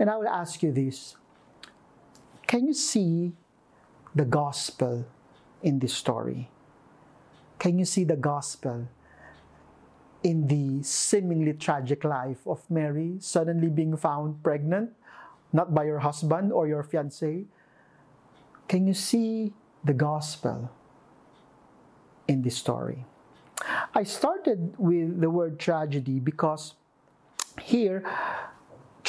And 0.00 0.08
I 0.08 0.16
will 0.16 0.32
ask 0.32 0.62
you 0.62 0.72
this 0.72 1.16
Can 2.48 2.66
you 2.66 2.72
see 2.72 3.32
the 4.14 4.24
gospel 4.24 5.04
in 5.62 5.78
this 5.78 5.92
story? 5.92 6.48
Can 7.58 7.78
you 7.78 7.84
see 7.84 8.04
the 8.04 8.16
gospel 8.16 8.88
in 10.22 10.48
the 10.48 10.82
seemingly 10.82 11.52
tragic 11.52 12.04
life 12.04 12.40
of 12.46 12.64
Mary 12.70 13.16
suddenly 13.20 13.68
being 13.68 13.96
found 13.96 14.42
pregnant, 14.42 14.90
not 15.52 15.74
by 15.74 15.84
your 15.84 15.98
husband 15.98 16.52
or 16.52 16.66
your 16.66 16.82
fiance? 16.82 17.44
Can 18.68 18.86
you 18.86 18.94
see 18.94 19.52
the 19.84 19.92
gospel 19.92 20.70
in 22.26 22.40
this 22.40 22.56
story? 22.56 23.04
I 23.94 24.04
started 24.04 24.74
with 24.78 25.20
the 25.20 25.28
word 25.28 25.58
tragedy 25.58 26.18
because 26.20 26.74
here, 27.60 28.02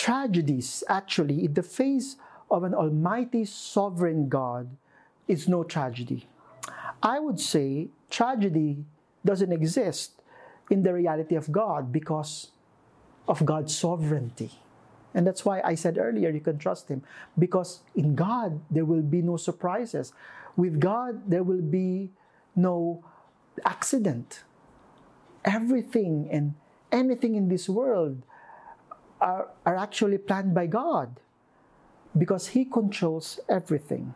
tragedies 0.02 0.84
actually, 0.90 1.46
in 1.46 1.54
the 1.54 1.62
face 1.62 2.16
of 2.50 2.64
an 2.64 2.74
almighty 2.74 3.46
sovereign 3.46 4.30
God, 4.30 4.68
is 5.28 5.48
no 5.48 5.64
tragedy. 5.64 6.26
I 7.04 7.20
would 7.20 7.40
say 7.40 7.90
tragedy 8.10 8.84
doesn't 9.24 9.52
exist 9.54 10.24
in 10.72 10.82
the 10.82 10.92
reality 10.92 11.36
of 11.36 11.52
God 11.52 11.92
because 11.94 12.50
of 13.28 13.46
God's 13.46 13.78
sovereignty. 13.78 14.50
And 15.14 15.28
that's 15.28 15.46
why 15.46 15.62
I 15.64 15.76
said 15.76 16.00
earlier 16.00 16.32
you 16.32 16.42
can 16.42 16.58
trust 16.58 16.90
Him 16.90 17.04
because 17.38 17.82
in 17.94 18.16
God 18.16 18.60
there 18.72 18.86
will 18.86 19.06
be 19.06 19.22
no 19.22 19.38
surprises. 19.38 20.14
With 20.58 20.80
God 20.80 21.30
there 21.30 21.44
will 21.44 21.62
be 21.62 22.10
no 22.56 23.06
accident. 23.66 24.42
Everything 25.46 26.28
and 26.32 26.56
anything 26.92 27.36
in 27.36 27.50
this 27.50 27.70
world 27.70 28.24
are, 29.22 29.48
are 29.66 29.78
actually 29.78 30.18
planned 30.18 30.54
by 30.54 30.68
God 30.68 31.20
because 32.18 32.48
He 32.48 32.66
controls 32.66 33.40
everything. 33.48 34.14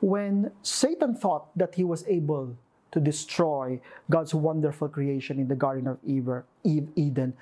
When 0.00 0.50
Satan 0.62 1.14
thought 1.14 1.56
that 1.56 1.76
he 1.76 1.84
was 1.84 2.04
able 2.08 2.56
to 2.90 3.00
destroy 3.00 3.80
God's 4.10 4.34
wonderful 4.34 4.88
creation 4.88 5.38
in 5.38 5.46
the 5.46 5.54
Garden 5.54 5.86
of 5.86 5.98
Eden, 6.04 7.34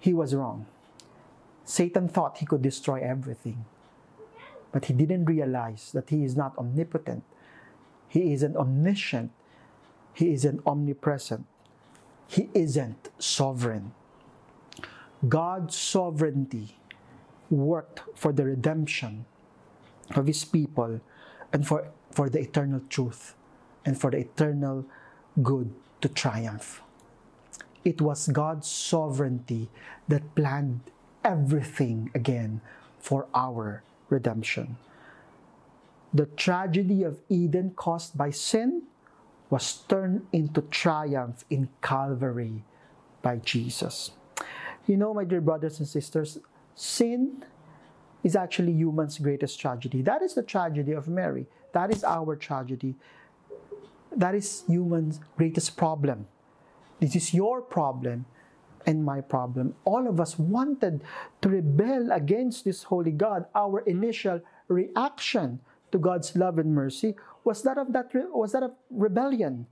he 0.00 0.12
was 0.12 0.34
wrong. 0.34 0.66
Satan 1.64 2.08
thought 2.08 2.38
he 2.38 2.46
could 2.46 2.62
destroy 2.62 3.00
everything, 3.00 3.64
but 4.72 4.86
he 4.86 4.92
didn't 4.92 5.26
realize 5.26 5.92
that 5.92 6.10
he 6.10 6.24
is 6.24 6.36
not 6.36 6.56
omnipotent. 6.58 7.22
He 8.08 8.32
isn't 8.32 8.56
omniscient. 8.56 9.30
He 10.12 10.32
isn't 10.32 10.60
omnipresent. 10.66 11.46
He 12.26 12.48
isn't 12.54 13.10
sovereign. 13.18 13.92
God's 15.26 15.76
sovereignty 15.76 16.76
worked 17.50 18.02
for 18.14 18.32
the 18.32 18.44
redemption 18.44 19.24
of 20.14 20.26
his 20.26 20.44
people 20.44 21.00
and 21.52 21.66
for, 21.66 21.88
for 22.10 22.28
the 22.28 22.40
eternal 22.40 22.82
truth 22.88 23.34
and 23.84 23.98
for 23.98 24.10
the 24.10 24.18
eternal 24.18 24.84
good 25.42 25.74
to 26.00 26.08
triumph. 26.08 26.82
It 27.84 28.00
was 28.00 28.28
God's 28.28 28.68
sovereignty 28.68 29.68
that 30.06 30.34
planned 30.34 30.80
everything 31.24 32.10
again 32.14 32.60
for 32.98 33.26
our 33.34 33.82
redemption. 34.08 34.76
The 36.12 36.26
tragedy 36.26 37.02
of 37.02 37.20
Eden 37.28 37.72
caused 37.76 38.16
by 38.16 38.30
sin 38.30 38.82
was 39.50 39.82
turned 39.88 40.26
into 40.32 40.62
triumph 40.62 41.44
in 41.50 41.68
Calvary 41.82 42.62
by 43.22 43.36
Jesus. 43.36 44.12
You 44.88 44.96
know, 44.96 45.12
my 45.12 45.24
dear 45.24 45.42
brothers 45.42 45.78
and 45.78 45.86
sisters, 45.86 46.38
sin 46.74 47.44
is 48.24 48.34
actually 48.34 48.72
human's 48.72 49.18
greatest 49.18 49.60
tragedy. 49.60 50.00
That 50.00 50.22
is 50.22 50.34
the 50.34 50.42
tragedy 50.42 50.92
of 50.92 51.08
Mary. 51.08 51.46
That 51.72 51.92
is 51.92 52.02
our 52.02 52.34
tragedy. 52.36 52.94
That 54.16 54.34
is 54.34 54.64
human's 54.66 55.20
greatest 55.36 55.76
problem. 55.76 56.26
This 57.00 57.14
is 57.14 57.34
your 57.34 57.60
problem 57.60 58.24
and 58.86 59.04
my 59.04 59.20
problem. 59.20 59.74
All 59.84 60.08
of 60.08 60.20
us 60.20 60.38
wanted 60.38 61.02
to 61.42 61.48
rebel 61.50 62.10
against 62.10 62.64
this 62.64 62.84
holy 62.84 63.12
God. 63.12 63.44
Our 63.54 63.80
initial 63.80 64.40
reaction 64.68 65.60
to 65.92 65.98
God's 65.98 66.34
love 66.34 66.58
and 66.58 66.74
mercy 66.74 67.14
was 67.44 67.62
that 67.62 67.76
of 67.76 67.92
that 67.92 68.10
was 68.32 68.52
that 68.52 68.62
of 68.62 68.72
rebellion. 68.90 69.66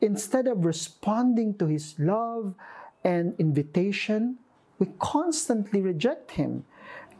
Instead 0.00 0.46
of 0.46 0.64
responding 0.64 1.58
to 1.58 1.66
his 1.66 1.96
love 1.98 2.54
and 3.04 3.34
invitation, 3.38 4.38
we 4.78 4.88
constantly 4.98 5.80
reject 5.80 6.32
him 6.32 6.64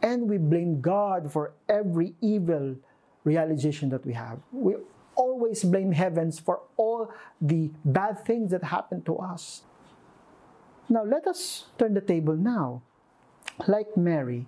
and 0.01 0.29
we 0.29 0.37
blame 0.37 0.81
God 0.81 1.31
for 1.31 1.53
every 1.69 2.13
evil 2.21 2.75
realization 3.23 3.89
that 3.89 4.05
we 4.05 4.13
have. 4.13 4.39
We 4.51 4.75
always 5.15 5.63
blame 5.63 5.91
heavens 5.91 6.39
for 6.39 6.61
all 6.77 7.11
the 7.39 7.71
bad 7.85 8.25
things 8.25 8.51
that 8.51 8.63
happen 8.63 9.01
to 9.03 9.17
us. 9.17 9.63
Now, 10.89 11.03
let 11.03 11.25
us 11.27 11.65
turn 11.77 11.93
the 11.93 12.01
table 12.01 12.35
now. 12.35 12.81
Like 13.67 13.95
Mary, 13.95 14.47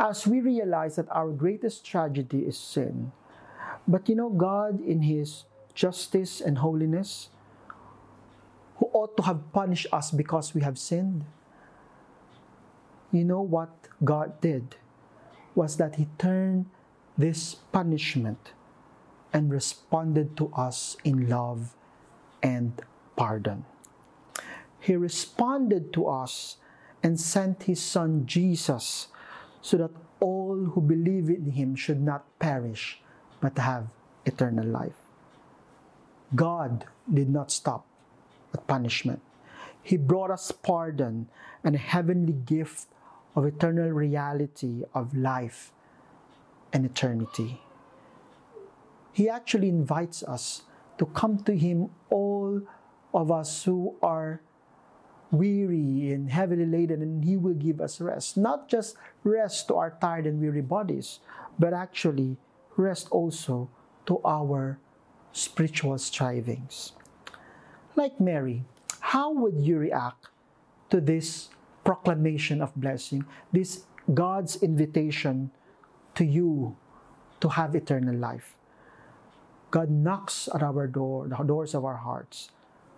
as 0.00 0.26
we 0.26 0.40
realize 0.40 0.96
that 0.96 1.10
our 1.10 1.30
greatest 1.30 1.84
tragedy 1.84 2.46
is 2.46 2.56
sin, 2.56 3.12
but 3.86 4.08
you 4.08 4.14
know, 4.14 4.30
God, 4.30 4.80
in 4.80 5.02
His 5.02 5.44
justice 5.74 6.40
and 6.40 6.58
holiness, 6.58 7.28
who 8.76 8.88
ought 8.92 9.16
to 9.16 9.22
have 9.24 9.52
punished 9.52 9.88
us 9.92 10.10
because 10.10 10.54
we 10.54 10.62
have 10.62 10.78
sinned, 10.78 11.24
you 13.12 13.24
know 13.24 13.40
what 13.40 13.70
God 14.04 14.40
did 14.40 14.76
was 15.54 15.76
that 15.76 15.96
He 15.96 16.08
turned 16.18 16.66
this 17.16 17.54
punishment 17.72 18.52
and 19.32 19.50
responded 19.50 20.36
to 20.36 20.52
us 20.54 20.96
in 21.04 21.28
love 21.28 21.74
and 22.42 22.72
pardon. 23.16 23.64
He 24.80 24.94
responded 24.96 25.92
to 25.94 26.06
us 26.06 26.56
and 27.02 27.20
sent 27.20 27.64
His 27.64 27.80
Son 27.82 28.26
Jesus 28.26 29.08
so 29.60 29.76
that 29.78 29.90
all 30.20 30.72
who 30.74 30.80
believe 30.80 31.28
in 31.28 31.52
Him 31.52 31.74
should 31.74 32.00
not 32.00 32.24
perish 32.38 33.00
but 33.40 33.58
have 33.58 33.88
eternal 34.24 34.66
life. 34.66 34.96
God 36.34 36.84
did 37.12 37.30
not 37.30 37.50
stop 37.50 37.86
at 38.52 38.66
punishment. 38.66 39.22
He 39.82 39.96
brought 39.96 40.30
us 40.30 40.52
pardon 40.52 41.28
and 41.64 41.74
a 41.74 41.78
heavenly 41.78 42.34
gift 42.34 42.88
of 43.38 43.46
eternal 43.46 43.90
reality 43.90 44.82
of 44.92 45.14
life 45.14 45.70
and 46.72 46.84
eternity. 46.84 47.62
He 49.12 49.28
actually 49.28 49.68
invites 49.68 50.24
us 50.24 50.62
to 50.98 51.06
come 51.06 51.38
to 51.44 51.56
Him, 51.56 51.90
all 52.10 52.62
of 53.14 53.30
us 53.30 53.62
who 53.62 53.94
are 54.02 54.40
weary 55.30 56.10
and 56.10 56.30
heavily 56.30 56.66
laden, 56.66 57.00
and 57.00 57.24
He 57.24 57.36
will 57.36 57.54
give 57.54 57.80
us 57.80 58.00
rest. 58.00 58.36
Not 58.36 58.68
just 58.68 58.96
rest 59.22 59.68
to 59.68 59.76
our 59.76 59.96
tired 60.00 60.26
and 60.26 60.40
weary 60.40 60.62
bodies, 60.62 61.20
but 61.60 61.72
actually 61.72 62.38
rest 62.76 63.06
also 63.12 63.70
to 64.06 64.20
our 64.24 64.80
spiritual 65.30 65.96
strivings. 65.98 66.90
Like 67.94 68.18
Mary, 68.18 68.64
how 68.98 69.32
would 69.32 69.60
you 69.60 69.78
react 69.78 70.26
to 70.90 71.00
this 71.00 71.50
proclamation 71.88 72.60
of 72.60 72.76
blessing, 72.76 73.24
this 73.50 73.88
God's 74.12 74.60
invitation 74.60 75.50
to 76.12 76.22
you 76.22 76.76
to 77.40 77.48
have 77.48 77.74
eternal 77.74 78.14
life? 78.14 78.60
God 79.70 79.88
knocks 79.88 80.50
at 80.54 80.62
our 80.62 80.86
door, 80.86 81.28
the 81.28 81.36
doors 81.36 81.72
of 81.72 81.86
our 81.88 81.96
hearts. 81.96 82.50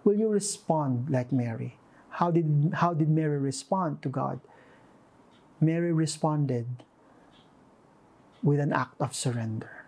Will 0.03 0.19
you 0.19 0.27
respond 0.27 1.07
like 1.09 1.31
Mary? 1.31 1.79
How 2.19 2.33
did, 2.33 2.75
how 2.83 2.93
did 2.95 3.09
Mary 3.09 3.39
respond 3.39 4.03
to 4.03 4.09
God? 4.09 4.41
Mary 5.61 5.93
responded 5.93 6.67
with 8.43 8.59
an 8.59 8.73
act 8.73 9.01
of 9.01 9.15
surrender. 9.15 9.87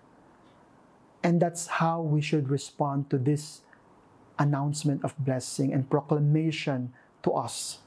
And 1.24 1.42
that's 1.42 1.82
how 1.82 2.02
we 2.02 2.20
should 2.20 2.50
respond 2.50 3.10
to 3.10 3.18
this 3.18 3.62
announcement 4.38 5.02
of 5.02 5.18
blessing 5.18 5.72
and 5.72 5.90
proclamation 5.90 6.94
to 7.24 7.32
us. 7.32 7.81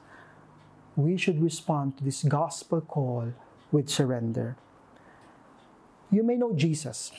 We 0.96 1.16
should 1.16 1.42
respond 1.42 1.98
to 1.98 2.04
this 2.04 2.22
gospel 2.24 2.80
call 2.80 3.32
with 3.70 3.88
surrender. 3.88 4.56
You 6.10 6.22
may 6.22 6.36
know 6.36 6.54
Jesus, 6.54 7.12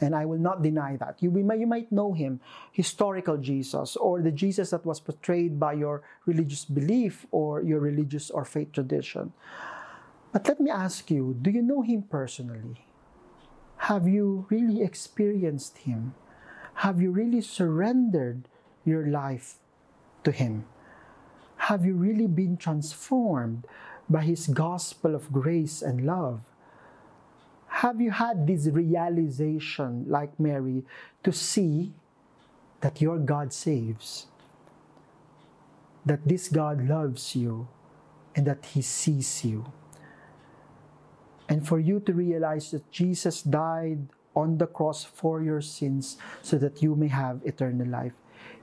and 0.00 0.14
I 0.14 0.26
will 0.26 0.38
not 0.38 0.62
deny 0.62 0.96
that. 0.96 1.16
You, 1.20 1.30
may, 1.30 1.58
you 1.58 1.66
might 1.66 1.90
know 1.90 2.12
him, 2.12 2.40
historical 2.72 3.38
Jesus, 3.38 3.96
or 3.96 4.20
the 4.20 4.30
Jesus 4.30 4.70
that 4.70 4.84
was 4.84 5.00
portrayed 5.00 5.58
by 5.58 5.72
your 5.72 6.02
religious 6.26 6.64
belief 6.64 7.26
or 7.30 7.62
your 7.62 7.80
religious 7.80 8.30
or 8.30 8.44
faith 8.44 8.72
tradition. 8.72 9.32
But 10.32 10.46
let 10.48 10.60
me 10.60 10.70
ask 10.70 11.10
you 11.10 11.36
do 11.40 11.50
you 11.50 11.62
know 11.62 11.80
him 11.80 12.02
personally? 12.02 12.86
Have 13.86 14.08
you 14.08 14.46
really 14.50 14.82
experienced 14.82 15.78
Him? 15.78 16.14
Have 16.82 17.00
you 17.00 17.10
really 17.10 17.40
surrendered 17.40 18.48
your 18.84 19.06
life 19.06 19.56
to 20.24 20.32
Him? 20.32 20.64
Have 21.56 21.84
you 21.84 21.94
really 21.94 22.26
been 22.26 22.56
transformed 22.56 23.66
by 24.08 24.22
His 24.22 24.46
gospel 24.46 25.14
of 25.14 25.32
grace 25.32 25.82
and 25.82 26.06
love? 26.06 26.40
Have 27.82 28.00
you 28.00 28.10
had 28.10 28.46
this 28.46 28.66
realization, 28.66 30.04
like 30.08 30.38
Mary, 30.40 30.84
to 31.24 31.32
see 31.32 31.92
that 32.80 33.00
your 33.00 33.18
God 33.18 33.52
saves? 33.52 34.26
That 36.04 36.26
this 36.26 36.48
God 36.48 36.86
loves 36.86 37.34
you 37.34 37.68
and 38.34 38.46
that 38.46 38.64
He 38.66 38.82
sees 38.82 39.44
you? 39.44 39.72
and 41.48 41.66
for 41.66 41.78
you 41.78 42.00
to 42.00 42.12
realize 42.12 42.70
that 42.70 42.90
Jesus 42.90 43.42
died 43.42 44.08
on 44.34 44.58
the 44.58 44.66
cross 44.66 45.04
for 45.04 45.42
your 45.42 45.60
sins 45.60 46.16
so 46.42 46.58
that 46.58 46.82
you 46.82 46.94
may 46.94 47.08
have 47.08 47.40
eternal 47.44 47.86
life. 47.86 48.12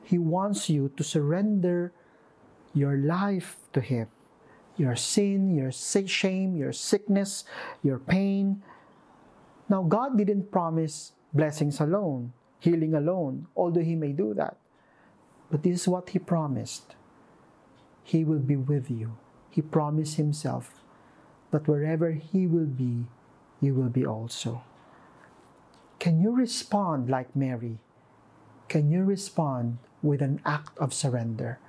He 0.03 0.17
wants 0.17 0.69
you 0.69 0.91
to 0.97 1.03
surrender 1.03 1.93
your 2.73 2.97
life 2.97 3.57
to 3.73 3.81
Him. 3.81 4.07
Your 4.75 4.95
sin, 4.95 5.53
your 5.53 5.71
shame, 5.71 6.55
your 6.55 6.73
sickness, 6.73 7.45
your 7.83 7.99
pain. 7.99 8.63
Now, 9.69 9.83
God 9.83 10.17
didn't 10.17 10.51
promise 10.51 11.13
blessings 11.31 11.79
alone, 11.79 12.33
healing 12.59 12.93
alone, 12.93 13.47
although 13.55 13.85
He 13.85 13.95
may 13.95 14.11
do 14.11 14.33
that. 14.33 14.57
But 15.51 15.61
this 15.61 15.81
is 15.81 15.87
what 15.87 16.09
He 16.09 16.19
promised 16.19 16.95
He 18.03 18.23
will 18.23 18.39
be 18.39 18.55
with 18.55 18.89
you. 18.89 19.17
He 19.49 19.61
promised 19.61 20.17
Himself 20.17 20.73
that 21.51 21.67
wherever 21.67 22.11
He 22.11 22.47
will 22.47 22.65
be, 22.65 23.05
you 23.61 23.75
will 23.75 23.89
be 23.89 24.05
also. 24.05 24.63
Can 25.99 26.19
you 26.19 26.31
respond 26.35 27.09
like 27.09 27.35
Mary? 27.35 27.77
Can 28.67 28.91
you 28.91 29.03
respond 29.03 29.77
with 30.01 30.21
an 30.21 30.41
act 30.43 30.77
of 30.79 30.93
surrender, 30.93 31.59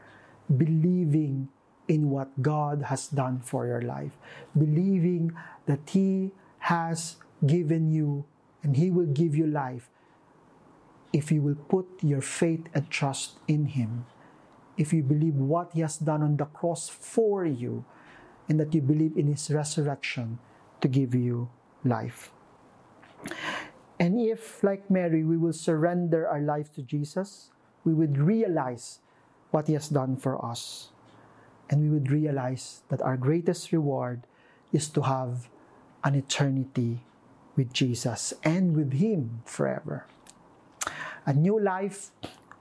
believing 0.49 1.49
in 1.89 2.11
what 2.11 2.43
God 2.43 2.83
has 2.89 3.09
done 3.09 3.41
for 3.41 3.67
your 3.67 3.83
life, 3.83 4.13
believing 4.57 5.33
that 5.67 5.81
He 5.91 6.33
has 6.71 7.17
given 7.47 7.93
you 7.93 8.25
and 8.63 8.77
He 8.77 8.91
will 8.91 9.07
give 9.07 9.35
you 9.35 9.47
life 9.47 9.91
if 11.15 11.31
you 11.31 11.41
will 11.41 11.55
put 11.55 11.87
your 12.03 12.21
faith 12.21 12.67
and 12.75 12.91
trust 12.91 13.39
in 13.47 13.67
Him, 13.67 14.05
if 14.77 14.93
you 14.93 15.03
believe 15.03 15.37
what 15.37 15.71
He 15.73 15.81
has 15.81 15.97
done 15.97 16.23
on 16.23 16.37
the 16.37 16.47
cross 16.47 16.89
for 16.89 17.47
you, 17.47 17.85
and 18.49 18.59
that 18.59 18.75
you 18.75 18.83
believe 18.83 19.17
in 19.17 19.29
His 19.29 19.49
resurrection 19.51 20.39
to 20.81 20.89
give 20.89 21.15
you 21.15 21.49
life. 21.85 22.33
And 24.01 24.21
if, 24.21 24.63
like 24.65 24.91
Mary, 24.91 25.23
we 25.23 25.37
will 25.37 25.53
surrender 25.53 26.27
our 26.27 26.41
life 26.41 26.75
to 26.75 26.83
Jesus, 26.83 27.51
we 27.85 27.95
would 27.95 28.19
realize 28.19 28.99
what 29.55 29.71
He 29.71 29.79
has 29.79 29.89
done 29.89 30.19
for 30.19 30.35
us. 30.45 30.91
And 31.71 31.81
we 31.81 31.89
would 31.89 32.11
realize 32.11 32.83
that 32.91 33.01
our 33.01 33.17
greatest 33.17 33.71
reward 33.71 34.27
is 34.73 34.91
to 34.91 35.03
have 35.03 35.49
an 36.03 36.19
eternity 36.19 37.07
with 37.55 37.73
Jesus 37.73 38.35
and 38.43 38.75
with 38.75 38.95
Him 38.95 39.47
forever. 39.47 40.07
A 41.25 41.33
new 41.33 41.55
life, 41.55 42.11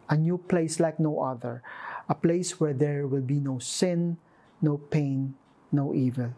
a 0.07 0.15
new 0.15 0.37
place 0.37 0.79
like 0.79 0.99
no 0.99 1.19
other, 1.19 1.63
a 2.07 2.13
place 2.13 2.59
where 2.59 2.73
there 2.73 3.07
will 3.07 3.25
be 3.25 3.41
no 3.41 3.57
sin, 3.57 4.17
no 4.61 4.77
pain, 4.77 5.33
no 5.71 5.93
evil, 5.93 6.31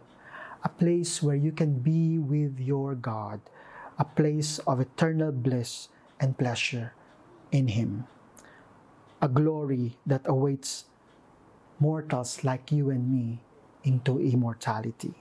a 0.63 0.69
place 0.69 1.21
where 1.21 1.35
you 1.35 1.51
can 1.51 1.83
be 1.83 2.17
with 2.17 2.59
your 2.59 2.95
God, 2.95 3.41
a 3.99 4.05
place 4.05 4.59
of 4.65 4.79
eternal 4.79 5.31
bliss 5.31 5.89
and 6.19 6.37
pleasure 6.37 6.93
in 7.51 7.67
Him, 7.67 8.07
a 9.25 9.27
glory 9.27 9.97
that 10.05 10.21
awaits 10.29 10.85
mortals 11.81 12.45
like 12.45 12.71
you 12.71 12.93
and 12.93 13.09
me 13.09 13.41
into 13.83 14.21
immortality. 14.21 15.17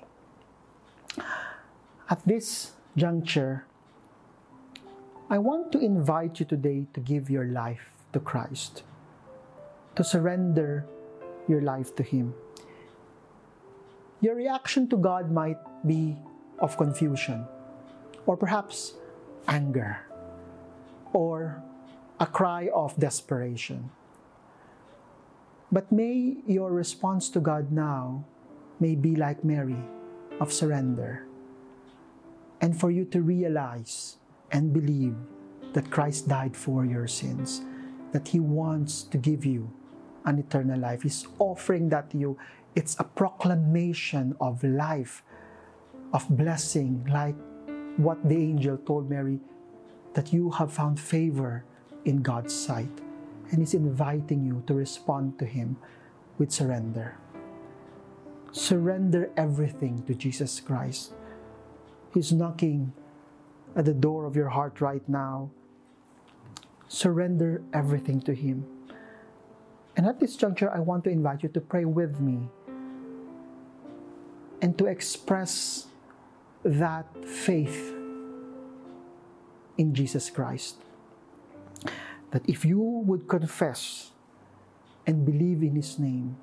At 2.12 2.20
this 2.28 2.76
juncture, 2.96 3.64
I 5.32 5.38
want 5.40 5.72
to 5.72 5.78
invite 5.80 6.38
you 6.38 6.44
today 6.44 6.84
to 6.92 7.00
give 7.00 7.32
your 7.32 7.48
life 7.48 7.88
to 8.12 8.20
Christ, 8.20 8.84
to 9.96 10.04
surrender 10.04 10.84
your 11.48 11.62
life 11.62 11.96
to 11.96 12.02
Him 12.04 12.34
your 14.24 14.34
reaction 14.34 14.88
to 14.88 14.96
God 14.96 15.30
might 15.30 15.60
be 15.86 16.16
of 16.58 16.78
confusion, 16.78 17.44
or 18.24 18.38
perhaps 18.38 18.94
anger, 19.48 20.00
or 21.12 21.62
a 22.24 22.26
cry 22.26 22.70
of 22.72 22.96
desperation. 22.96 23.92
But 25.70 25.92
may 25.92 26.40
your 26.46 26.72
response 26.72 27.28
to 27.36 27.40
God 27.40 27.68
now 27.70 28.24
may 28.80 28.94
be 28.96 29.14
like 29.14 29.44
Mary 29.44 29.84
of 30.40 30.48
surrender, 30.50 31.28
and 32.62 32.72
for 32.80 32.90
you 32.90 33.04
to 33.12 33.20
realize 33.20 34.16
and 34.56 34.72
believe 34.72 35.12
that 35.74 35.90
Christ 35.90 36.26
died 36.26 36.56
for 36.56 36.86
your 36.86 37.06
sins, 37.06 37.60
that 38.12 38.28
He 38.28 38.40
wants 38.40 39.02
to 39.12 39.18
give 39.18 39.44
you 39.44 39.68
an 40.24 40.38
eternal 40.38 40.80
life. 40.80 41.02
He's 41.02 41.28
offering 41.38 41.90
that 41.90 42.08
to 42.12 42.16
you 42.16 42.38
it's 42.74 42.96
a 42.98 43.04
proclamation 43.04 44.34
of 44.40 44.64
life, 44.64 45.22
of 46.14 46.24
blessing, 46.30 47.04
like 47.04 47.36
what 47.98 48.16
the 48.26 48.34
angel 48.34 48.78
told 48.78 49.10
Mary 49.10 49.40
that 50.14 50.32
you 50.32 50.48
have 50.52 50.72
found 50.72 50.98
favor 50.98 51.66
in 52.04 52.22
God's 52.22 52.54
sight. 52.54 52.90
And 53.50 53.58
He's 53.58 53.74
inviting 53.74 54.44
you 54.44 54.62
to 54.66 54.74
respond 54.74 55.38
to 55.38 55.44
Him 55.44 55.76
with 56.38 56.52
surrender. 56.52 57.16
Surrender 58.52 59.30
everything 59.36 60.02
to 60.04 60.14
Jesus 60.14 60.60
Christ. 60.60 61.12
He's 62.12 62.32
knocking 62.32 62.92
at 63.74 63.84
the 63.84 63.94
door 63.94 64.24
of 64.24 64.36
your 64.36 64.50
heart 64.50 64.80
right 64.80 65.06
now. 65.08 65.50
Surrender 66.88 67.62
everything 67.72 68.20
to 68.22 68.34
Him. 68.34 68.66
And 69.96 70.06
at 70.06 70.20
this 70.20 70.36
juncture, 70.36 70.70
I 70.70 70.80
want 70.80 71.04
to 71.04 71.10
invite 71.10 71.42
you 71.42 71.48
to 71.50 71.60
pray 71.60 71.84
with 71.84 72.20
me 72.20 72.48
and 74.62 74.76
to 74.78 74.86
express 74.86 75.86
that 76.64 77.06
faith 77.26 77.94
in 79.76 79.94
Jesus 79.94 80.30
Christ. 80.30 80.83
That 82.30 82.42
if 82.48 82.64
you 82.64 82.80
would 82.80 83.28
confess 83.28 84.10
and 85.06 85.24
believe 85.24 85.62
in 85.62 85.76
His 85.76 85.98
name, 85.98 86.36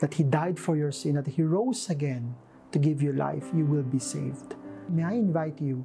that 0.00 0.14
He 0.14 0.24
died 0.24 0.58
for 0.58 0.76
your 0.76 0.92
sin, 0.92 1.14
that 1.14 1.28
He 1.28 1.42
rose 1.42 1.88
again 1.88 2.34
to 2.72 2.78
give 2.78 3.02
you 3.02 3.12
life, 3.12 3.44
you 3.54 3.64
will 3.64 3.82
be 3.82 3.98
saved. 3.98 4.54
May 4.88 5.04
I 5.04 5.12
invite 5.12 5.60
you 5.60 5.84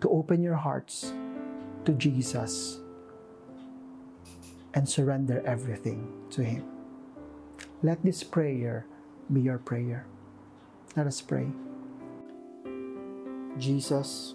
to 0.00 0.10
open 0.10 0.42
your 0.42 0.56
hearts 0.56 1.12
to 1.84 1.92
Jesus 1.92 2.78
and 4.74 4.88
surrender 4.88 5.42
everything 5.46 6.12
to 6.30 6.42
Him. 6.42 6.64
Let 7.82 8.02
this 8.02 8.22
prayer 8.22 8.86
be 9.32 9.40
your 9.40 9.58
prayer. 9.58 10.06
Let 10.96 11.06
us 11.06 11.20
pray. 11.20 11.48
Jesus, 13.58 14.34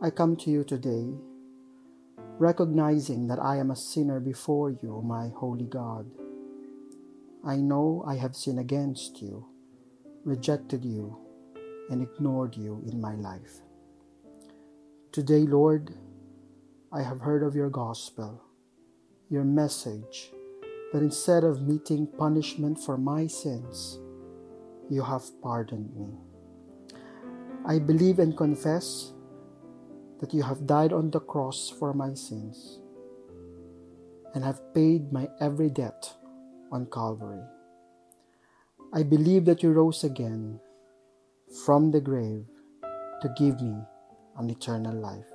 I 0.00 0.10
come 0.10 0.36
to 0.36 0.50
you 0.50 0.62
today 0.62 1.12
recognizing 2.38 3.26
that 3.26 3.42
I 3.42 3.56
am 3.56 3.72
a 3.72 3.76
sinner 3.76 4.20
before 4.20 4.70
you, 4.70 5.02
my 5.04 5.30
holy 5.34 5.66
God. 5.66 6.06
I 7.44 7.56
know 7.56 8.04
I 8.06 8.14
have 8.14 8.36
sinned 8.36 8.60
against 8.60 9.20
you, 9.20 9.44
rejected 10.24 10.84
you, 10.84 11.18
and 11.90 12.00
ignored 12.00 12.56
you 12.56 12.80
in 12.86 13.00
my 13.00 13.16
life. 13.16 13.54
Today, 15.10 15.40
Lord, 15.40 15.92
I 16.92 17.02
have 17.02 17.20
heard 17.20 17.42
of 17.42 17.56
your 17.56 17.70
gospel, 17.70 18.40
your 19.28 19.42
message, 19.42 20.30
that 20.92 21.02
instead 21.02 21.42
of 21.42 21.66
meeting 21.66 22.06
punishment 22.06 22.78
for 22.78 22.96
my 22.96 23.26
sins, 23.26 23.98
you 24.88 25.02
have 25.02 25.24
pardoned 25.42 25.92
me. 25.96 26.20
I 27.66 27.80
believe 27.80 28.20
and 28.20 28.36
confess 28.36 29.12
that 30.20 30.34
you 30.34 30.42
have 30.42 30.66
died 30.66 30.92
on 30.92 31.10
the 31.10 31.20
cross 31.20 31.70
for 31.70 31.92
my 31.92 32.14
sins 32.14 32.80
and 34.34 34.44
have 34.44 34.74
paid 34.74 35.12
my 35.12 35.28
every 35.40 35.70
debt 35.70 36.12
on 36.70 36.86
Calvary. 36.86 37.42
I 38.92 39.02
believe 39.02 39.44
that 39.46 39.62
you 39.62 39.72
rose 39.72 40.04
again 40.04 40.60
from 41.64 41.90
the 41.90 42.00
grave 42.00 42.44
to 43.22 43.28
give 43.36 43.60
me 43.60 43.76
an 44.36 44.50
eternal 44.50 44.94
life. 44.94 45.26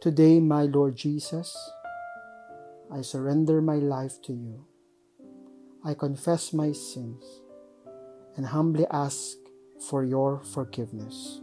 Today, 0.00 0.40
my 0.40 0.62
Lord 0.62 0.96
Jesus, 0.96 1.56
I 2.92 3.02
surrender 3.02 3.60
my 3.60 3.76
life 3.76 4.20
to 4.22 4.32
you. 4.32 4.66
I 5.84 5.94
confess 5.94 6.52
my 6.52 6.72
sins 6.72 7.24
and 8.36 8.46
humbly 8.46 8.86
ask 8.90 9.36
for 9.88 10.04
your 10.04 10.42
forgiveness. 10.42 11.40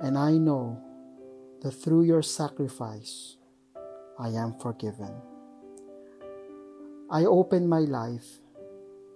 And 0.00 0.16
I 0.16 0.32
know 0.32 0.78
that 1.62 1.72
through 1.72 2.04
your 2.04 2.22
sacrifice, 2.22 3.36
I 4.18 4.28
am 4.28 4.54
forgiven. 4.58 5.14
I 7.10 7.24
open 7.24 7.68
my 7.68 7.80
life, 7.80 8.38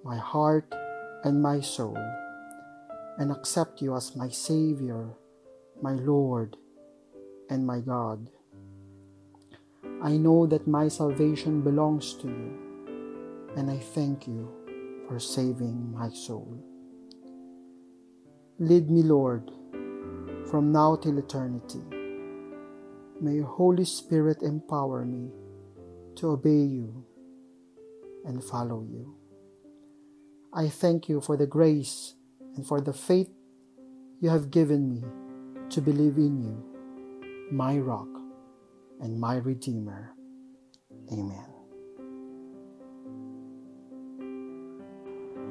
my 0.03 0.17
heart, 0.17 0.67
and 1.23 1.41
my 1.41 1.61
soul, 1.61 1.97
and 3.19 3.31
accept 3.31 3.81
you 3.81 3.95
as 3.95 4.17
my 4.17 4.29
Savior, 4.29 5.11
my 5.81 5.93
Lord, 5.93 6.57
and 7.49 7.67
my 7.67 7.81
God. 7.81 8.31
I 10.03 10.17
know 10.17 10.47
that 10.47 10.67
my 10.67 10.89
salvation 10.89 11.63
belongs 11.63 12.15
to 12.15 12.27
you, 12.27 13.53
and 13.57 13.71
I 13.71 13.79
thank 13.79 14.27
you 14.27 14.51
for 15.07 15.21
saving 15.21 15.93
my 15.93 16.11
soul. 16.11 16.59
Lead 18.59 18.91
me, 18.91 19.03
Lord, 19.03 19.51
from 20.53 20.71
now 20.71 20.95
till 20.95 21.17
eternity. 21.17 21.81
May 23.23 23.37
your 23.37 23.47
Holy 23.47 23.87
Spirit 23.87 24.43
empower 24.43 25.03
me 25.03 25.31
to 26.17 26.29
obey 26.29 26.69
you 26.69 27.07
and 28.27 28.45
follow 28.45 28.83
you. 28.83 29.17
I 30.53 30.69
thank 30.69 31.09
you 31.09 31.23
for 31.23 31.39
the 31.39 31.47
grace 31.47 32.17
and 32.55 32.67
for 32.67 32.83
the 32.83 32.93
faith 32.93 33.31
you 34.21 34.29
have 34.29 34.51
given 34.51 34.91
me 34.91 35.01
to 35.71 35.81
believe 35.81 36.19
in 36.19 36.43
you, 36.43 37.49
my 37.51 37.79
rock 37.79 38.13
and 39.01 39.19
my 39.19 39.37
Redeemer. 39.37 40.13
Amen. 41.11 41.52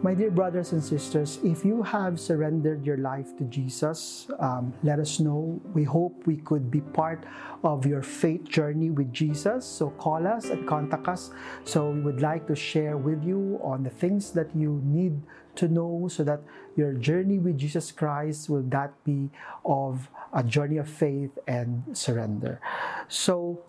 My 0.04 0.16
dear 0.16 0.32
brothers 0.32 0.72
and 0.72 0.84
sisters, 0.84 1.38
if 1.44 1.64
you 1.64 1.84
have 1.84 2.20
surrendered 2.20 2.84
your 2.84 2.98
life 2.98 3.38
to 3.38 3.44
Jesus, 3.44 4.26
um, 4.40 4.74
let 4.82 4.98
us 4.98 5.20
know. 5.20 5.62
We 5.76 5.84
hope 5.84 6.26
we 6.26 6.38
could 6.38 6.72
be 6.72 6.82
part 6.82 7.24
of 7.64 7.86
your 7.86 8.02
faith 8.02 8.46
journey 8.50 8.90
with 8.90 9.14
Jesus. 9.14 9.64
So 9.64 9.92
call 10.02 10.26
us 10.26 10.50
and 10.50 10.68
contact 10.68 11.08
us. 11.08 11.30
So 11.66 11.92
we 11.92 12.02
would 12.02 12.20
like 12.20 12.48
to 12.48 12.56
share 12.56 12.98
with 12.98 13.24
you 13.24 13.60
on 13.62 13.84
the 13.84 13.92
things 13.92 14.32
that 14.32 14.50
you 14.56 14.82
need 14.84 15.22
to 15.58 15.68
know 15.68 16.08
so 16.10 16.24
that 16.24 16.42
your 16.76 16.94
journey 16.94 17.38
with 17.38 17.60
Jesus 17.60 17.92
Christ 17.92 18.50
will 18.50 18.66
that 18.74 18.92
be 19.04 19.30
of 19.64 20.10
a 20.34 20.44
journey 20.44 20.78
of 20.78 20.90
faith 20.90 21.38
and 21.46 21.84
surrender. 21.96 22.60
So 23.08 23.62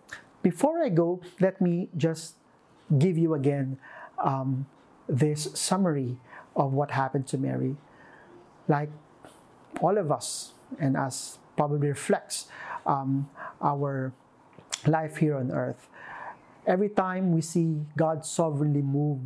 before 0.43 0.83
I 0.83 0.89
go, 0.89 1.21
let 1.41 1.61
me 1.61 1.91
just 1.95 2.37
give 2.99 3.19
you 3.19 3.35
again 3.35 3.77
um, 4.17 4.65
this 5.09 5.49
summary 5.55 6.17
of 6.57 6.73
what 6.73 6.91
happened 6.91 7.27
to 7.29 7.39
Mary. 7.39 7.77
Like 8.69 8.91
all 9.81 9.99
of 9.99 10.13
us, 10.13 10.53
and 10.79 10.97
us 10.97 11.39
probably 11.57 11.89
reflects 11.89 12.47
um, 12.87 13.29
our 13.61 14.13
life 14.87 15.17
here 15.17 15.37
on 15.37 15.51
earth. 15.51 15.89
Every 16.67 16.89
time 16.89 17.33
we 17.33 17.41
see 17.41 17.83
God 17.97 18.25
sovereignly 18.25 18.83
move, 18.83 19.21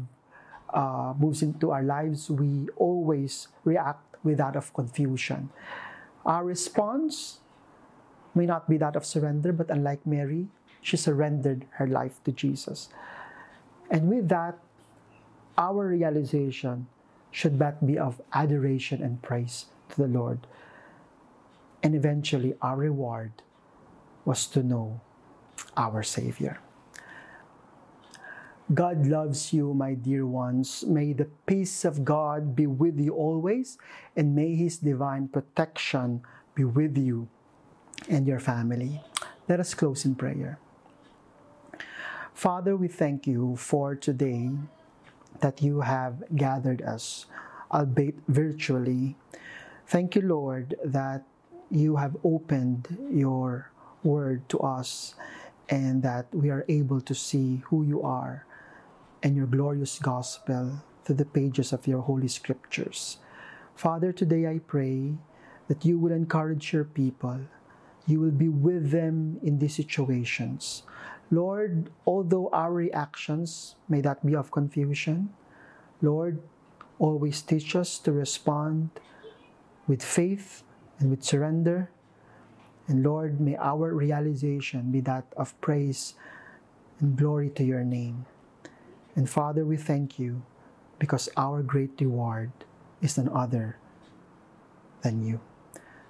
uh, 0.73 1.15
moves 1.19 1.43
into 1.43 1.71
our 1.71 1.83
lives, 1.83 2.31
we 2.31 2.69
always 2.77 3.49
react 3.65 4.17
with 4.25 4.39
that 4.39 4.57
of 4.57 4.73
confusion. 4.75 5.51
Our 6.25 6.45
response 6.45 7.39
may 8.35 8.47
not 8.47 8.69
be 8.69 8.77
that 8.79 8.97
of 8.97 9.05
surrender, 9.05 9.53
but 9.53 9.71
unlike 9.71 10.07
Mary, 10.07 10.49
she 10.81 10.97
surrendered 10.97 11.67
her 11.79 11.87
life 11.87 12.23
to 12.25 12.33
Jesus. 12.33 12.89
And 13.91 14.09
with 14.09 14.29
that, 14.29 14.59
our 15.57 15.89
realization 15.89 16.87
should 17.31 17.59
that 17.59 17.85
be 17.87 17.99
of 17.99 18.21
adoration 18.33 19.03
and 19.03 19.21
praise 19.23 19.67
to 19.91 19.97
the 19.97 20.09
Lord. 20.09 20.47
And 21.83 21.95
eventually, 21.95 22.55
our 22.63 22.77
reward 22.77 23.33
was 24.25 24.47
to 24.49 24.63
know 24.63 25.01
our 25.77 26.03
Savior. 26.03 26.59
God 28.75 29.07
loves 29.07 29.53
you, 29.53 29.75
my 29.75 29.95
dear 29.95 30.27
ones. 30.27 30.83
May 30.87 31.13
the 31.13 31.31
peace 31.47 31.85
of 31.85 32.05
God 32.05 32.57
be 32.57 32.67
with 32.67 32.99
you 32.99 33.15
always, 33.15 33.79
and 34.17 34.35
may 34.35 34.57
His 34.57 34.79
divine 34.79 35.29
protection 35.29 36.23
be 36.55 36.65
with 36.65 36.99
you 36.99 37.29
and 38.09 38.27
your 38.27 38.41
family. 38.41 39.01
Let 39.49 39.61
us 39.61 39.75
close 39.75 40.05
in 40.05 40.17
prayer. 40.17 40.59
Father, 42.35 42.77
we 42.77 42.89
thank 42.89 43.27
you 43.27 43.55
for 43.57 43.95
today 43.95 44.51
that 45.41 45.63
you 45.63 45.81
have 45.83 46.23
gathered 46.35 46.83
us, 46.83 47.27
albeit 47.73 48.17
virtually. 48.29 49.17
Thank 49.87 50.17
you, 50.17 50.23
Lord, 50.23 50.75
that 50.85 51.25
you 51.71 51.97
have 51.97 52.17
opened 52.25 52.97
your 53.11 53.71
word 54.03 54.49
to 54.51 54.59
us 54.61 55.15
and 55.69 56.03
that 56.03 56.27
we 56.33 56.51
are 56.51 56.65
able 56.69 57.01
to 57.01 57.15
see 57.15 57.63
who 57.67 57.83
you 57.83 58.03
are 58.03 58.47
and 59.23 59.35
your 59.37 59.47
glorious 59.47 59.99
gospel 59.99 60.83
through 61.05 61.17
the 61.17 61.25
pages 61.25 61.73
of 61.73 61.87
your 61.87 62.03
holy 62.03 62.29
scriptures. 62.29 63.19
Father, 63.75 64.13
today 64.13 64.47
I 64.47 64.59
pray 64.59 65.15
that 65.69 65.85
you 65.85 65.99
will 65.99 66.13
encourage 66.13 66.73
your 66.73 66.85
people. 66.85 67.41
You 68.07 68.21
will 68.21 68.31
be 68.31 68.49
with 68.49 68.91
them 68.91 69.39
in 69.43 69.59
these 69.59 69.75
situations. 69.75 70.83
Lord, 71.31 71.91
although 72.07 72.49
our 72.53 72.73
reactions 72.73 73.75
may 73.89 74.01
that 74.03 74.25
be 74.25 74.35
of 74.37 74.51
confusion, 74.51 75.35
Lord, 76.01 76.41
always 76.99 77.43
teach 77.43 77.75
us 77.75 77.99
to 78.01 78.13
respond 78.13 78.91
with 79.87 80.03
faith 80.03 80.63
and 80.99 81.11
with 81.11 81.25
surrender. 81.25 81.91
And 82.87 83.03
Lord, 83.03 83.41
may 83.41 83.57
our 83.57 83.93
realization 83.93 84.93
be 84.93 85.01
that 85.01 85.27
of 85.37 85.59
praise 85.61 86.15
and 87.01 87.17
glory 87.17 87.51
to 87.51 87.65
your 87.65 87.83
name. 87.83 88.27
And 89.17 89.29
Father, 89.29 89.65
we 89.65 89.77
thank 89.77 90.19
you 90.19 90.43
because 90.99 91.29
our 91.37 91.63
great 91.63 92.01
reward 92.01 92.53
is 93.03 93.19
none 93.19 93.29
other 93.29 93.77
than 95.03 95.27
you. 95.27 95.41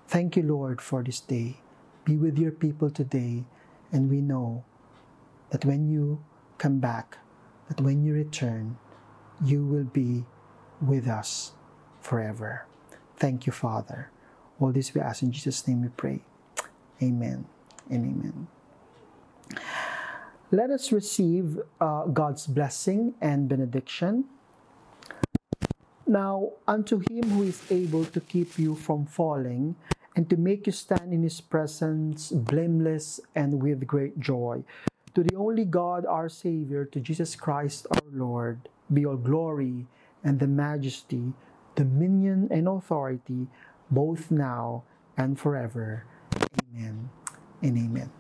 Thank 0.09 0.37
you, 0.37 0.43
Lord, 0.43 0.81
for 0.81 1.03
this 1.03 1.21
day. 1.21 1.57
Be 2.05 2.17
with 2.17 2.39
your 2.39 2.53
people 2.53 2.91
today, 2.91 3.45
and 3.91 4.09
we 4.09 4.21
know 4.21 4.65
that 5.51 5.65
when 5.65 5.89
you 5.89 6.25
come 6.59 6.79
back, 6.79 7.19
that 7.69 7.81
when 7.81 8.05
you 8.05 8.15
return, 8.15 8.79
you 9.45 9.65
will 9.65 9.85
be 9.85 10.25
with 10.81 11.07
us 11.09 11.53
forever. 12.01 12.67
Thank 13.17 13.47
you, 13.47 13.53
Father. 13.53 14.11
All 14.61 14.73
this 14.73 14.95
we 14.95 15.01
ask 15.01 15.23
in 15.23 15.33
Jesus' 15.33 15.67
name 15.67 15.83
we 15.83 15.89
pray. 15.89 16.21
Amen 17.03 17.47
and 17.91 18.05
amen. 18.05 18.47
Let 20.51 20.71
us 20.71 20.93
receive 20.93 21.59
uh, 21.81 22.07
God's 22.07 22.47
blessing 22.47 23.15
and 23.21 23.49
benediction. 23.49 24.25
Now, 26.07 26.53
unto 26.69 27.03
him 27.11 27.31
who 27.31 27.43
is 27.43 27.61
able 27.71 28.05
to 28.07 28.21
keep 28.21 28.59
you 28.59 28.77
from 28.77 29.07
falling 29.07 29.75
and 30.15 30.31
to 30.31 30.37
make 30.37 30.67
you 30.67 30.73
stand 30.73 31.13
in 31.13 31.23
his 31.23 31.41
presence 31.41 32.31
blameless 32.31 33.21
and 33.35 33.61
with 33.61 33.87
great 33.87 34.21
joy, 34.21 34.63
to 35.17 35.25
the 35.25 35.35
only 35.35 35.65
God 35.65 36.05
our 36.05 36.29
Savior, 36.29 36.85
to 36.85 37.01
Jesus 37.01 37.37
Christ 37.37 37.87
our 37.91 38.05
Lord, 38.13 38.69
be 38.93 39.07
all 39.07 39.17
glory 39.17 39.87
and 40.23 40.39
the 40.39 40.47
majesty, 40.47 41.33
dominion 41.75 42.49
and 42.51 42.69
authority, 42.69 43.49
both 43.91 44.31
now 44.31 44.85
and 45.17 45.41
forever. 45.41 46.05
Amen 46.69 47.09
and 47.63 47.79
amen. 47.79 48.17